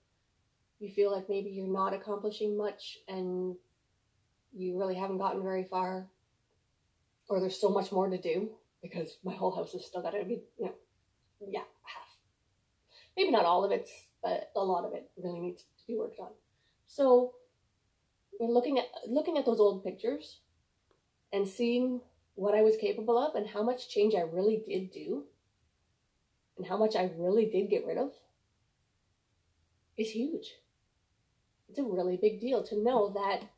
you 0.80 0.90
feel 0.90 1.12
like 1.12 1.28
maybe 1.28 1.50
you're 1.50 1.66
not 1.66 1.92
accomplishing 1.92 2.56
much 2.56 2.98
and 3.06 3.54
you 4.54 4.78
really 4.78 4.94
haven't 4.94 5.18
gotten 5.18 5.42
very 5.42 5.64
far 5.64 6.08
or 7.28 7.38
there's 7.38 7.60
so 7.60 7.68
much 7.68 7.92
more 7.92 8.08
to 8.08 8.18
do 8.18 8.50
because 8.82 9.18
my 9.24 9.34
whole 9.34 9.54
house 9.54 9.74
is 9.74 9.86
still 9.86 10.02
got 10.02 10.10
to 10.10 10.24
be, 10.24 10.42
you 10.58 10.66
know, 10.66 10.74
yeah, 11.48 11.60
half. 11.60 12.08
Maybe 13.16 13.30
not 13.30 13.44
all 13.44 13.64
of 13.64 13.72
it, 13.72 13.88
but 14.22 14.50
a 14.56 14.64
lot 14.64 14.84
of 14.84 14.94
it 14.94 15.10
really 15.16 15.40
needs 15.40 15.62
to 15.62 15.86
be 15.86 15.96
worked 15.96 16.18
on. 16.20 16.30
So 16.86 17.34
looking 18.40 18.78
at 18.78 18.86
looking 19.08 19.38
at 19.38 19.46
those 19.46 19.60
old 19.60 19.84
pictures 19.84 20.40
and 21.32 21.46
seeing 21.46 22.00
what 22.34 22.54
I 22.54 22.62
was 22.62 22.76
capable 22.76 23.18
of 23.18 23.34
and 23.34 23.46
how 23.46 23.62
much 23.62 23.88
change 23.88 24.14
I 24.14 24.22
really 24.22 24.62
did 24.66 24.90
do 24.92 25.24
and 26.56 26.66
how 26.66 26.76
much 26.76 26.96
I 26.96 27.10
really 27.16 27.46
did 27.46 27.70
get 27.70 27.86
rid 27.86 27.98
of 27.98 28.12
is 29.96 30.10
huge. 30.10 30.54
It's 31.68 31.78
a 31.78 31.84
really 31.84 32.16
big 32.16 32.40
deal 32.40 32.62
to 32.64 32.82
know 32.82 33.10
that 33.14 33.48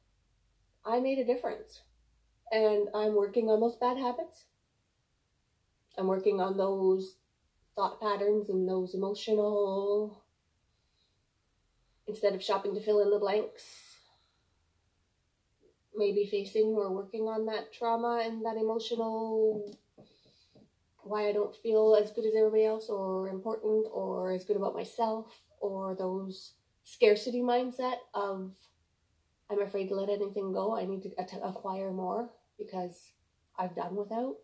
I 0.84 1.00
made 1.00 1.18
a 1.18 1.24
difference 1.24 1.80
and 2.50 2.88
I'm 2.94 3.14
working 3.14 3.48
on 3.48 3.60
those 3.60 3.76
bad 3.76 3.96
habits. 3.96 4.44
I'm 5.96 6.06
working 6.06 6.40
on 6.40 6.56
those 6.56 7.16
thought 7.76 8.00
patterns 8.00 8.48
and 8.48 8.68
those 8.68 8.94
emotional, 8.94 10.22
instead 12.06 12.34
of 12.34 12.42
shopping 12.42 12.74
to 12.74 12.80
fill 12.80 13.00
in 13.00 13.10
the 13.10 13.18
blanks, 13.18 13.64
maybe 15.94 16.28
facing 16.30 16.74
or 16.74 16.92
working 16.92 17.22
on 17.22 17.46
that 17.46 17.72
trauma 17.72 18.22
and 18.24 18.44
that 18.44 18.56
emotional 18.56 19.76
why 21.04 21.28
I 21.28 21.32
don't 21.32 21.54
feel 21.54 21.96
as 22.00 22.10
good 22.10 22.24
as 22.24 22.34
everybody 22.34 22.64
else 22.64 22.88
or 22.88 23.28
important 23.28 23.86
or 23.92 24.32
as 24.32 24.44
good 24.44 24.56
about 24.56 24.74
myself 24.74 25.26
or 25.60 25.94
those 25.94 26.54
scarcity 26.82 27.42
mindset 27.42 27.96
of 28.14 28.52
I'm 29.50 29.60
afraid 29.60 29.88
to 29.88 29.94
let 29.94 30.08
anything 30.08 30.52
go. 30.52 30.76
I 30.76 30.86
need 30.86 31.02
to 31.02 31.10
acquire 31.46 31.90
more 31.92 32.30
because 32.58 33.12
I've 33.58 33.76
done 33.76 33.94
without. 33.94 34.36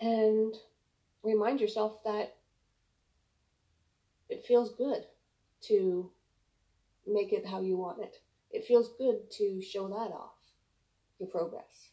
And 0.00 0.54
remind 1.22 1.60
yourself 1.60 2.02
that 2.04 2.36
it 4.28 4.44
feels 4.44 4.74
good 4.74 5.04
to 5.62 6.10
make 7.06 7.32
it 7.32 7.46
how 7.46 7.60
you 7.60 7.76
want 7.76 8.02
it. 8.02 8.16
It 8.50 8.64
feels 8.64 8.90
good 8.98 9.30
to 9.32 9.60
show 9.60 9.88
that 9.88 10.12
off, 10.12 10.38
your 11.18 11.28
progress. 11.28 11.90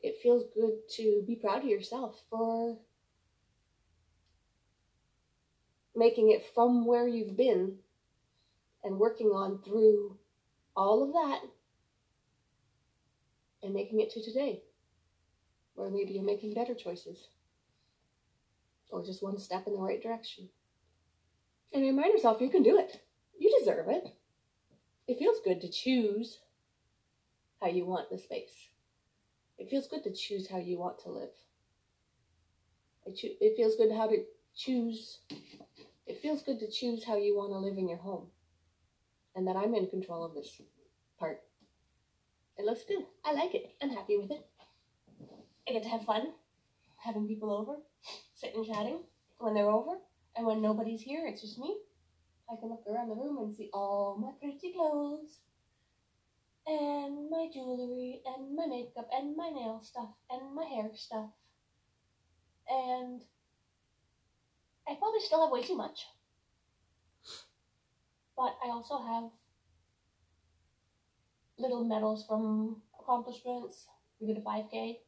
It 0.00 0.16
feels 0.22 0.44
good 0.54 0.88
to 0.96 1.22
be 1.26 1.36
proud 1.36 1.62
of 1.62 1.68
yourself 1.68 2.20
for 2.28 2.78
making 5.94 6.30
it 6.30 6.44
from 6.54 6.86
where 6.86 7.06
you've 7.06 7.36
been 7.36 7.76
and 8.82 8.98
working 8.98 9.28
on 9.28 9.62
through 9.62 10.16
all 10.74 11.04
of 11.04 11.12
that 11.12 11.40
and 13.62 13.74
making 13.74 14.00
it 14.00 14.10
to 14.10 14.22
today. 14.22 14.62
Or 15.76 15.90
maybe 15.90 16.12
you're 16.12 16.22
making 16.22 16.54
better 16.54 16.74
choices. 16.74 17.28
Or 18.90 19.04
just 19.04 19.22
one 19.22 19.38
step 19.38 19.66
in 19.66 19.74
the 19.74 19.80
right 19.80 20.02
direction. 20.02 20.48
And 21.72 21.82
remind 21.82 22.12
yourself 22.12 22.40
you 22.40 22.50
can 22.50 22.62
do 22.62 22.78
it. 22.78 23.02
You 23.38 23.56
deserve 23.58 23.88
it. 23.88 24.14
It 25.08 25.18
feels 25.18 25.38
good 25.44 25.60
to 25.62 25.70
choose 25.70 26.38
how 27.60 27.68
you 27.68 27.86
want 27.86 28.10
the 28.10 28.18
space. 28.18 28.68
It 29.58 29.70
feels 29.70 29.88
good 29.88 30.04
to 30.04 30.12
choose 30.12 30.48
how 30.50 30.58
you 30.58 30.78
want 30.78 30.98
to 31.00 31.10
live. 31.10 31.30
It, 33.06 33.16
cho- 33.16 33.36
it 33.40 33.56
feels 33.56 33.76
good 33.76 33.92
how 33.92 34.08
to 34.08 34.24
choose. 34.56 35.20
It 36.06 36.18
feels 36.18 36.42
good 36.42 36.58
to 36.60 36.70
choose 36.70 37.04
how 37.04 37.16
you 37.16 37.36
want 37.36 37.52
to 37.52 37.58
live 37.58 37.78
in 37.78 37.88
your 37.88 37.98
home. 37.98 38.28
And 39.34 39.46
that 39.46 39.56
I'm 39.56 39.74
in 39.74 39.86
control 39.86 40.24
of 40.24 40.34
this 40.34 40.60
part. 41.18 41.40
It 42.58 42.66
looks 42.66 42.84
good. 42.86 43.04
I 43.24 43.32
like 43.32 43.54
it. 43.54 43.74
I'm 43.80 43.90
happy 43.90 44.18
with 44.18 44.30
it. 44.30 44.46
I 45.68 45.72
get 45.72 45.82
to 45.84 45.88
have 45.88 46.04
fun 46.04 46.32
having 46.96 47.26
people 47.26 47.52
over, 47.52 47.78
sitting 48.34 48.64
and 48.64 48.66
chatting 48.66 49.00
when 49.38 49.54
they're 49.54 49.70
over, 49.70 49.98
and 50.36 50.46
when 50.46 50.62
nobody's 50.62 51.02
here, 51.02 51.26
it's 51.26 51.40
just 51.40 51.58
me. 51.58 51.76
I 52.50 52.56
can 52.60 52.68
look 52.68 52.84
around 52.86 53.08
the 53.08 53.14
room 53.14 53.38
and 53.38 53.54
see 53.54 53.70
all 53.72 54.16
my 54.18 54.32
pretty 54.40 54.72
clothes, 54.72 55.38
and 56.66 57.30
my 57.30 57.48
jewelry, 57.52 58.22
and 58.24 58.54
my 58.54 58.66
makeup, 58.66 59.08
and 59.12 59.36
my 59.36 59.48
nail 59.48 59.80
stuff, 59.82 60.10
and 60.30 60.54
my 60.54 60.64
hair 60.64 60.90
stuff. 60.94 61.30
And 62.68 63.22
I 64.88 64.94
probably 64.94 65.20
still 65.20 65.42
have 65.42 65.52
way 65.52 65.62
too 65.62 65.76
much. 65.76 66.06
But 68.36 68.56
I 68.64 68.68
also 68.68 68.98
have 68.98 69.30
little 71.58 71.84
medals 71.84 72.24
from 72.26 72.82
accomplishments. 73.00 73.86
We 74.20 74.26
did 74.28 74.38
a 74.38 74.40
5K. 74.40 74.98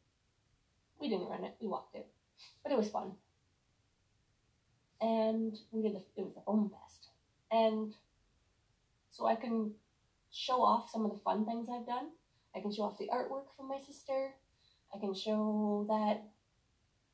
We 1.05 1.11
didn't 1.11 1.29
run 1.29 1.43
it, 1.43 1.53
we 1.61 1.67
walked 1.67 1.95
it. 1.95 2.07
But 2.63 2.71
it 2.71 2.77
was 2.79 2.89
fun. 2.89 3.11
And 4.99 5.55
we 5.71 5.83
did 5.83 5.93
the, 5.93 6.01
it 6.17 6.25
was 6.25 6.33
the 6.33 6.41
foam 6.41 6.71
fest. 6.71 7.09
And 7.51 7.93
so 9.11 9.27
I 9.27 9.35
can 9.35 9.73
show 10.31 10.63
off 10.63 10.89
some 10.89 11.05
of 11.05 11.11
the 11.11 11.19
fun 11.19 11.45
things 11.45 11.67
I've 11.69 11.85
done. 11.85 12.07
I 12.55 12.59
can 12.59 12.73
show 12.73 12.81
off 12.81 12.97
the 12.97 13.07
artwork 13.13 13.55
from 13.55 13.67
my 13.67 13.77
sister. 13.77 14.33
I 14.95 14.97
can 14.97 15.13
show 15.13 15.85
that 15.89 16.23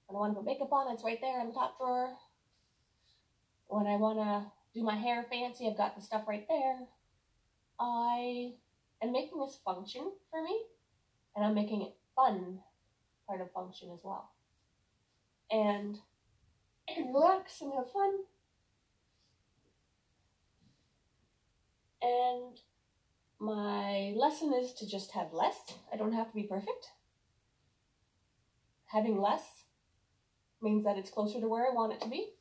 when 0.07 0.15
I 0.15 0.19
want 0.19 0.35
to 0.35 0.37
put 0.37 0.45
makeup 0.45 0.71
on, 0.71 0.93
it's 0.93 1.03
right 1.03 1.19
there 1.19 1.41
in 1.41 1.47
the 1.47 1.53
top 1.53 1.77
drawer. 1.77 2.15
When 3.67 3.87
I 3.87 3.97
want 3.97 4.19
to 4.19 4.45
do 4.73 4.85
my 4.85 4.95
hair 4.95 5.25
fancy, 5.29 5.67
I've 5.67 5.75
got 5.75 5.97
the 5.97 6.01
stuff 6.01 6.29
right 6.29 6.47
there. 6.47 6.87
I 7.77 8.53
am 9.03 9.11
making 9.11 9.41
this 9.41 9.59
function 9.65 10.13
for 10.29 10.41
me 10.41 10.61
And 11.35 11.43
I'm 11.43 11.55
making 11.55 11.81
it 11.81 11.95
fun 12.15 12.59
part 13.31 13.41
of 13.41 13.51
function 13.53 13.89
as 13.93 14.01
well. 14.03 14.29
And 15.49 15.99
can 16.93 17.07
relax 17.13 17.61
and 17.61 17.71
have 17.73 17.89
fun. 17.89 18.11
And 22.01 22.59
my 23.39 24.13
lesson 24.17 24.53
is 24.53 24.73
to 24.73 24.89
just 24.89 25.11
have 25.11 25.31
less. 25.31 25.55
I 25.93 25.95
don't 25.95 26.11
have 26.13 26.27
to 26.27 26.35
be 26.35 26.43
perfect. 26.43 26.87
Having 28.87 29.21
less 29.21 29.63
means 30.61 30.83
that 30.83 30.97
it's 30.97 31.09
closer 31.09 31.39
to 31.39 31.47
where 31.47 31.65
I 31.65 31.73
want 31.73 31.93
it 31.93 32.01
to 32.01 32.09
be. 32.09 32.31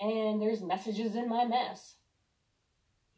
And 0.00 0.42
there's 0.42 0.60
messages 0.60 1.16
in 1.16 1.28
my 1.28 1.46
mess. 1.46 1.94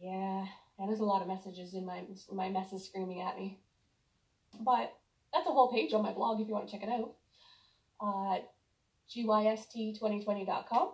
Yeah, 0.01 0.47
and 0.79 0.89
there's 0.89 1.01
a 1.01 1.05
lot 1.05 1.23
of 1.23 1.29
messages 1.29 1.75
in 1.75 1.85
my 1.85 2.05
my 2.33 2.49
messes 2.49 2.87
screaming 2.87 3.21
at 3.21 3.37
me. 3.37 3.59
But 4.59 4.95
that's 5.33 5.47
a 5.47 5.51
whole 5.51 5.73
page 5.73 5.93
on 5.93 6.03
my 6.03 6.13
blog 6.13 6.41
if 6.41 6.49
you 6.49 6.55
want 6.55 6.69
to 6.69 6.73
check 6.73 6.83
it 6.83 6.89
out. 6.89 7.13
Uh, 8.01 8.39
gyst2020.com. 9.15 10.93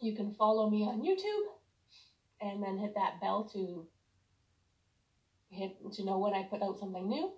You 0.00 0.14
can 0.14 0.32
follow 0.34 0.70
me 0.70 0.84
on 0.84 1.02
YouTube 1.02 1.54
and 2.40 2.62
then 2.62 2.78
hit 2.78 2.94
that 2.94 3.20
bell 3.20 3.44
to 3.52 3.86
hit 5.50 5.76
to 5.94 6.04
know 6.04 6.18
when 6.18 6.34
I 6.34 6.44
put 6.44 6.62
out 6.62 6.78
something 6.78 7.08
new. 7.08 7.32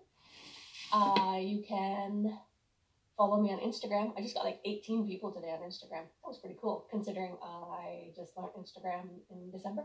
Uh, 0.93 1.39
you 1.41 1.63
can 1.67 2.39
follow 3.17 3.41
me 3.41 3.51
on 3.51 3.61
Instagram. 3.61 4.13
I 4.17 4.23
just 4.23 4.35
got 4.35 4.45
like 4.45 4.61
18 4.65 5.07
people 5.07 5.33
today 5.33 5.51
on 5.51 5.61
Instagram. 5.61 6.05
That 6.23 6.29
was 6.29 6.39
pretty 6.39 6.57
cool 6.61 6.87
considering 6.91 7.37
I 7.43 8.11
just 8.17 8.37
learned 8.37 8.53
Instagram 8.59 9.09
in 9.31 9.51
December. 9.51 9.83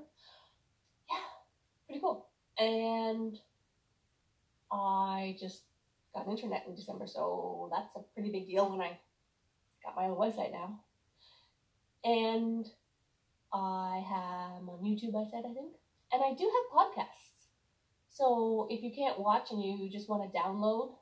Yeah, 1.09 1.17
pretty 1.85 2.01
cool. 2.01 2.27
And 2.57 3.37
I 4.71 5.37
just 5.39 5.63
got 6.15 6.27
internet 6.27 6.63
in 6.67 6.75
December, 6.75 7.05
so 7.05 7.69
that's 7.71 7.95
a 7.95 7.99
pretty 8.13 8.31
big 8.31 8.47
deal 8.47 8.71
when 8.71 8.81
I 8.81 8.97
got 9.83 9.95
my 9.95 10.05
own 10.05 10.15
website 10.15 10.51
now. 10.51 10.79
And 12.03 12.65
I 13.53 14.03
have 14.07 14.67
on 14.67 14.79
YouTube, 14.83 15.15
I 15.15 15.29
said, 15.29 15.43
I 15.45 15.53
think. 15.53 15.73
And 16.11 16.23
I 16.23 16.33
do 16.33 16.49
have 16.49 16.79
podcasts. 16.79 17.49
So 18.09 18.67
if 18.69 18.81
you 18.81 18.91
can't 18.95 19.19
watch 19.19 19.51
and 19.51 19.61
you 19.61 19.89
just 19.91 20.09
want 20.09 20.31
to 20.31 20.37
download 20.37 20.95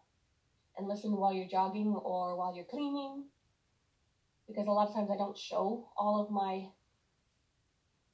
and 0.78 0.88
listen 0.88 1.12
while 1.12 1.34
you're 1.34 1.47
jogging 1.47 1.93
or 1.93 2.36
while 2.36 2.56
you're 2.56 2.65
cleaning, 2.65 3.26
because 4.47 4.67
a 4.67 4.71
lot 4.71 4.89
of 4.89 4.95
times 4.95 5.10
I 5.12 5.17
don't 5.17 5.38
show 5.38 5.89
all 5.95 6.21
of 6.21 6.32
my 6.32 6.69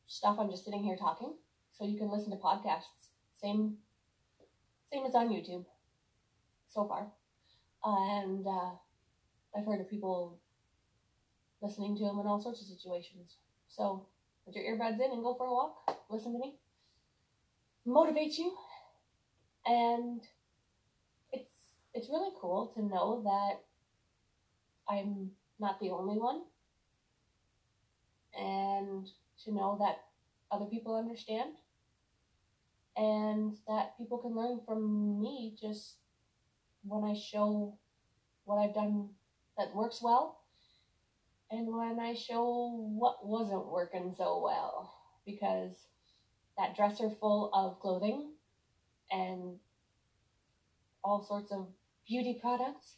stuff, 0.07 0.37
I'm 0.39 0.49
just 0.49 0.65
sitting 0.65 0.83
here 0.83 0.97
talking. 0.97 1.33
So 1.71 1.85
you 1.85 1.97
can 1.97 2.11
listen 2.11 2.31
to 2.31 2.37
podcasts. 2.37 3.07
Same 3.41 3.77
same 4.91 5.05
as 5.05 5.15
on 5.15 5.29
YouTube 5.29 5.65
so 6.69 6.85
far. 6.87 7.07
and 7.83 8.45
uh, 8.45 8.71
I've 9.55 9.65
heard 9.65 9.81
of 9.81 9.89
people 9.89 10.39
listening 11.61 11.97
to 11.97 12.03
them 12.03 12.19
in 12.19 12.27
all 12.27 12.39
sorts 12.39 12.61
of 12.61 12.67
situations. 12.67 13.37
So 13.67 14.05
put 14.45 14.55
your 14.55 14.63
earbuds 14.63 15.03
in 15.03 15.11
and 15.11 15.23
go 15.23 15.35
for 15.35 15.47
a 15.47 15.51
walk. 15.51 15.97
Listen 16.09 16.33
to 16.33 16.39
me. 16.39 16.55
Motivate 17.85 18.37
you. 18.37 18.55
And 19.65 20.21
it's 21.31 21.53
it's 21.93 22.09
really 22.09 22.31
cool 22.39 22.67
to 22.75 22.81
know 22.81 23.21
that 23.23 24.93
I'm 24.93 25.31
not 25.59 25.79
the 25.79 25.89
only 25.89 26.17
one. 26.17 26.41
And 28.37 29.07
to 29.43 29.53
know 29.53 29.77
that 29.79 30.01
other 30.51 30.65
people 30.65 30.95
understand. 30.95 31.55
And 32.95 33.55
that 33.67 33.97
people 33.97 34.17
can 34.17 34.35
learn 34.35 34.59
from 34.65 35.21
me 35.21 35.55
just 35.59 35.95
when 36.83 37.03
I 37.03 37.13
show 37.13 37.77
what 38.45 38.57
I've 38.57 38.73
done 38.73 39.09
that 39.57 39.75
works 39.75 40.01
well 40.01 40.39
and 41.51 41.67
when 41.67 41.99
I 41.99 42.13
show 42.13 42.89
what 42.97 43.25
wasn't 43.25 43.71
working 43.71 44.13
so 44.15 44.41
well 44.43 44.93
because 45.25 45.87
that 46.57 46.75
dresser 46.75 47.09
full 47.09 47.49
of 47.53 47.79
clothing 47.79 48.33
and 49.11 49.57
all 51.03 51.23
sorts 51.23 51.51
of 51.51 51.67
beauty 52.07 52.37
products, 52.39 52.97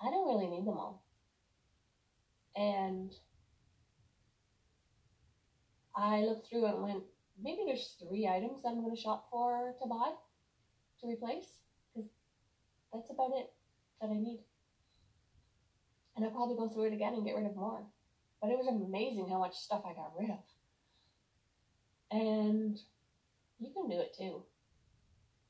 I 0.00 0.10
don't 0.10 0.28
really 0.28 0.48
need 0.48 0.66
them 0.66 0.76
all. 0.76 1.04
And 2.56 3.10
I 5.96 6.20
looked 6.20 6.48
through 6.48 6.66
and 6.66 6.82
went, 6.82 7.04
maybe 7.42 7.62
there's 7.66 7.96
three 8.00 8.28
items 8.28 8.62
I'm 8.64 8.82
going 8.82 8.94
to 8.94 9.00
shop 9.00 9.28
for 9.30 9.74
to 9.80 9.88
buy, 9.88 10.12
to 11.00 11.06
replace, 11.06 11.63
that's 12.94 13.10
about 13.10 13.32
it 13.34 13.50
that 14.00 14.10
I 14.10 14.14
need. 14.14 14.40
And 16.16 16.24
I'll 16.24 16.30
probably 16.30 16.56
go 16.56 16.68
through 16.68 16.84
it 16.84 16.94
again 16.94 17.14
and 17.14 17.24
get 17.24 17.34
rid 17.34 17.46
of 17.46 17.56
more. 17.56 17.82
But 18.40 18.50
it 18.50 18.58
was 18.58 18.68
amazing 18.68 19.28
how 19.28 19.38
much 19.38 19.56
stuff 19.56 19.82
I 19.84 19.94
got 19.94 20.12
rid 20.18 20.30
of. 20.30 20.38
And 22.10 22.78
you 23.58 23.70
can 23.72 23.88
do 23.88 24.00
it 24.00 24.14
too. 24.16 24.44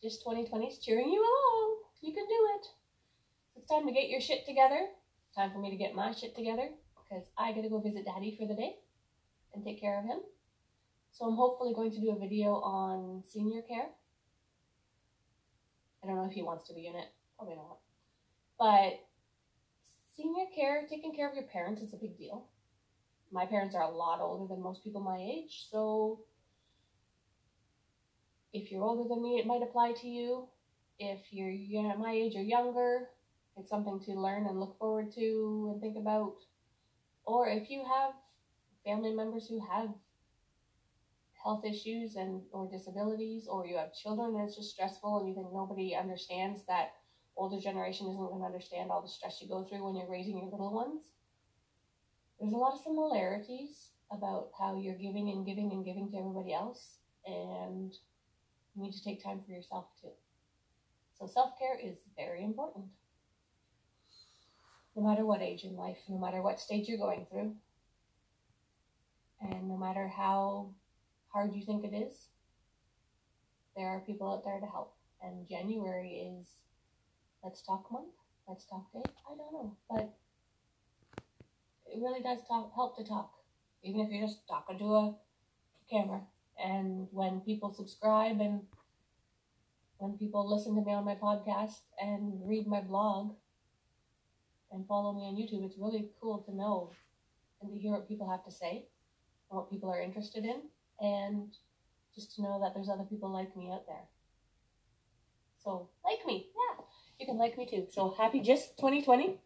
Just 0.03 0.23
2020 0.23 0.67
is 0.67 0.79
cheering 0.79 1.11
you 1.11 1.21
along. 1.21 1.77
You 2.01 2.15
can 2.15 2.25
do 2.25 2.49
it. 2.57 2.67
It's 3.57 3.71
time 3.71 3.87
to 3.87 3.93
get 3.93 4.09
your 4.09 4.21
shit 4.21 4.47
together. 4.47 4.87
Time 5.37 5.51
for 5.53 5.59
me 5.59 5.71
to 5.71 5.77
get 5.77 5.95
my 5.95 6.13
shit 6.13 6.35
together 6.35 6.69
because 6.97 7.27
I 7.37 7.53
gotta 7.53 7.69
go 7.69 7.81
visit 7.81 8.05
daddy 8.05 8.37
for 8.39 8.47
the 8.47 8.55
day 8.55 8.77
and 9.53 9.65
take 9.65 9.81
care 9.81 9.99
of 9.99 10.05
him. 10.05 10.21
So 11.13 11.27
I'm 11.27 11.37
hopefully 11.37 11.75
going 11.75 11.93
to 11.93 12.01
do 12.01 12.11
a 12.11 12.19
video 12.19 12.55
on 12.55 13.23
senior 13.27 13.63
care. 13.63 13.87
I 16.03 16.07
don't 16.07 16.17
know 16.17 16.27
if 16.27 16.33
he 16.33 16.43
wants 16.43 16.67
to 16.69 16.75
be 16.75 16.87
in 16.87 16.97
it. 16.97 17.09
Probably 17.37 17.57
not. 17.57 17.79
But 18.59 19.01
senior 20.17 20.47
care, 20.55 20.87
taking 20.89 21.15
care 21.15 21.29
of 21.29 21.35
your 21.35 21.45
parents 21.45 21.83
is 21.83 21.93
a 21.95 21.99
big 21.99 22.17
deal. 22.17 22.49
My 23.33 23.47
parents 23.47 23.75
are 23.75 23.83
a 23.83 23.91
lot 23.91 24.21
older 24.21 24.47
than 24.53 24.63
most 24.63 24.85
people 24.85 25.01
my 25.01 25.19
age, 25.19 25.67
so 25.71 26.21
if 28.53 28.71
you're 28.71 28.85
older 28.85 29.09
than 29.09 29.23
me, 29.23 29.39
it 29.39 29.47
might 29.47 29.63
apply 29.63 29.93
to 30.01 30.09
you. 30.09 30.47
If 30.99 31.33
you're 31.33 31.51
you 31.51 31.83
know, 31.83 31.97
my 31.97 32.13
age 32.13 32.37
or 32.37 32.43
younger, 32.43 33.09
it's 33.57 33.69
something 33.69 34.01
to 34.07 34.13
learn 34.13 34.47
and 34.47 34.61
look 34.61 34.79
forward 34.79 35.13
to 35.17 35.71
and 35.73 35.81
think 35.81 35.97
about. 35.97 36.35
Or 37.25 37.49
if 37.49 37.69
you 37.69 37.85
have 37.85 38.13
family 38.85 39.13
members 39.13 39.49
who 39.49 39.61
have 39.69 39.89
health 41.43 41.65
issues 41.65 42.15
and 42.17 42.43
or 42.53 42.71
disabilities, 42.71 43.49
or 43.49 43.67
you 43.67 43.77
have 43.77 43.93
children 43.93 44.35
and 44.37 44.47
it's 44.49 44.57
just 44.57 44.71
stressful 44.71 45.19
and 45.19 45.29
you 45.29 45.35
think 45.35 45.49
nobody 45.53 45.97
understands 45.97 46.65
that 46.67 46.93
older 47.37 47.61
generation 47.61 48.07
isn't 48.07 48.17
going 48.19 48.41
to 48.41 48.47
understand 48.47 48.91
all 48.91 49.03
the 49.03 49.09
stress 49.09 49.41
you 49.41 49.49
go 49.49 49.65
through 49.65 49.85
when 49.85 49.97
you're 49.97 50.11
raising 50.11 50.39
your 50.39 50.51
little 50.51 50.73
ones. 50.73 51.13
There's 52.41 52.53
a 52.53 52.57
lot 52.57 52.75
of 52.75 52.81
similarities 52.81 53.91
about 54.11 54.51
how 54.59 54.77
you're 54.77 54.99
giving 54.99 55.31
and 55.31 55.47
giving 55.47 55.73
and 55.73 55.85
giving 55.85 56.11
to 56.11 56.19
everybody 56.19 56.53
else, 56.53 56.99
and 57.27 57.93
you 58.75 58.83
need 58.83 58.93
to 58.93 59.05
take 59.05 59.23
time 59.23 59.41
for 59.45 59.53
yourself 59.53 59.87
too. 60.01 60.11
So, 61.19 61.27
self 61.27 61.59
care 61.59 61.79
is 61.79 61.97
very 62.17 62.45
important. 62.45 62.87
No 64.97 65.03
matter 65.09 65.25
what 65.25 65.43
age 65.43 65.65
in 65.65 65.77
life, 65.77 65.99
no 66.09 66.19
matter 66.19 66.43
what 66.43 66.61
stage 66.61 66.89
you're 66.89 66.99
going 66.99 67.27
through, 67.31 67.55
and 69.41 69.69
no 69.69 69.77
matter 69.77 70.09
how 70.09 70.71
hard 71.33 71.53
you 71.53 71.65
think 71.65 71.85
it 71.85 71.95
is, 71.95 72.29
there 73.77 73.89
are 73.89 74.01
people 74.01 74.33
out 74.33 74.45
there 74.45 74.61
to 74.61 74.67
help. 74.67 74.95
And 75.23 75.49
January 75.49 76.39
is 76.41 76.47
Let's 77.45 77.61
Talk 77.61 77.93
Month, 77.93 78.15
Let's 78.49 78.65
Talk 78.65 78.91
Day. 78.95 79.03
I 79.05 79.37
don't 79.37 79.53
know, 79.53 79.77
but 79.91 80.15
it 81.85 82.01
really 82.01 82.23
does 82.23 82.39
talk, 82.49 82.73
help 82.75 82.97
to 82.97 83.05
talk, 83.05 83.33
even 83.83 84.01
if 84.01 84.11
you're 84.11 84.27
just 84.27 84.49
talking 84.49 84.79
to 84.79 84.85
a 84.95 85.15
camera. 85.91 86.23
And 86.59 87.07
when 87.11 87.41
people 87.41 87.71
subscribe 87.71 88.41
and 88.41 88.63
when 89.99 90.17
people 90.17 90.51
listen 90.51 90.75
to 90.75 90.81
me 90.81 90.95
on 90.95 91.05
my 91.05 91.17
podcast 91.17 91.81
and 92.01 92.41
read 92.49 92.67
my 92.67 92.81
blog 92.81 93.35
and 94.73 94.87
follow 94.87 95.13
me 95.13 95.25
on 95.27 95.37
YouTube, 95.37 95.67
it's 95.67 95.77
really 95.79 96.09
cool 96.23 96.39
to 96.49 96.57
know 96.57 96.93
and 97.61 97.71
to 97.71 97.79
hear 97.79 97.93
what 97.93 98.09
people 98.09 98.31
have 98.31 98.45
to 98.47 98.51
say 98.51 98.87
and 99.51 99.59
what 99.59 99.71
people 99.71 99.91
are 99.91 100.01
interested 100.01 100.47
in, 100.47 100.63
and 100.99 101.53
just 102.15 102.35
to 102.37 102.43
know 102.43 102.59
that 102.63 102.73
there's 102.75 102.89
other 102.89 103.05
people 103.05 103.31
like 103.31 103.55
me 103.55 103.71
out 103.71 103.87
there. 103.87 104.09
So, 105.63 105.89
like 106.05 106.25
me, 106.27 106.49
you 107.25 107.33
can 107.33 107.39
like 107.39 107.57
me 107.57 107.65
too. 107.65 107.87
So 107.91 108.15
happy 108.19 108.41
just 108.41 108.77
2020. 108.77 109.41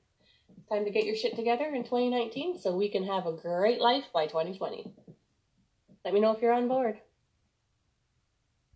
Time 0.69 0.85
to 0.85 0.91
get 0.91 1.05
your 1.05 1.15
shit 1.15 1.37
together 1.37 1.67
in 1.67 1.85
2019 1.85 2.59
so 2.59 2.77
we 2.77 2.89
can 2.89 3.05
have 3.05 3.27
a 3.27 3.33
great 3.33 3.81
life 3.81 4.07
by 4.13 4.27
2020. 4.27 4.93
Let 6.05 6.13
me 6.13 6.19
know 6.19 6.33
if 6.33 6.43
you're 6.43 6.53
on 6.53 6.67
board. 6.67 6.99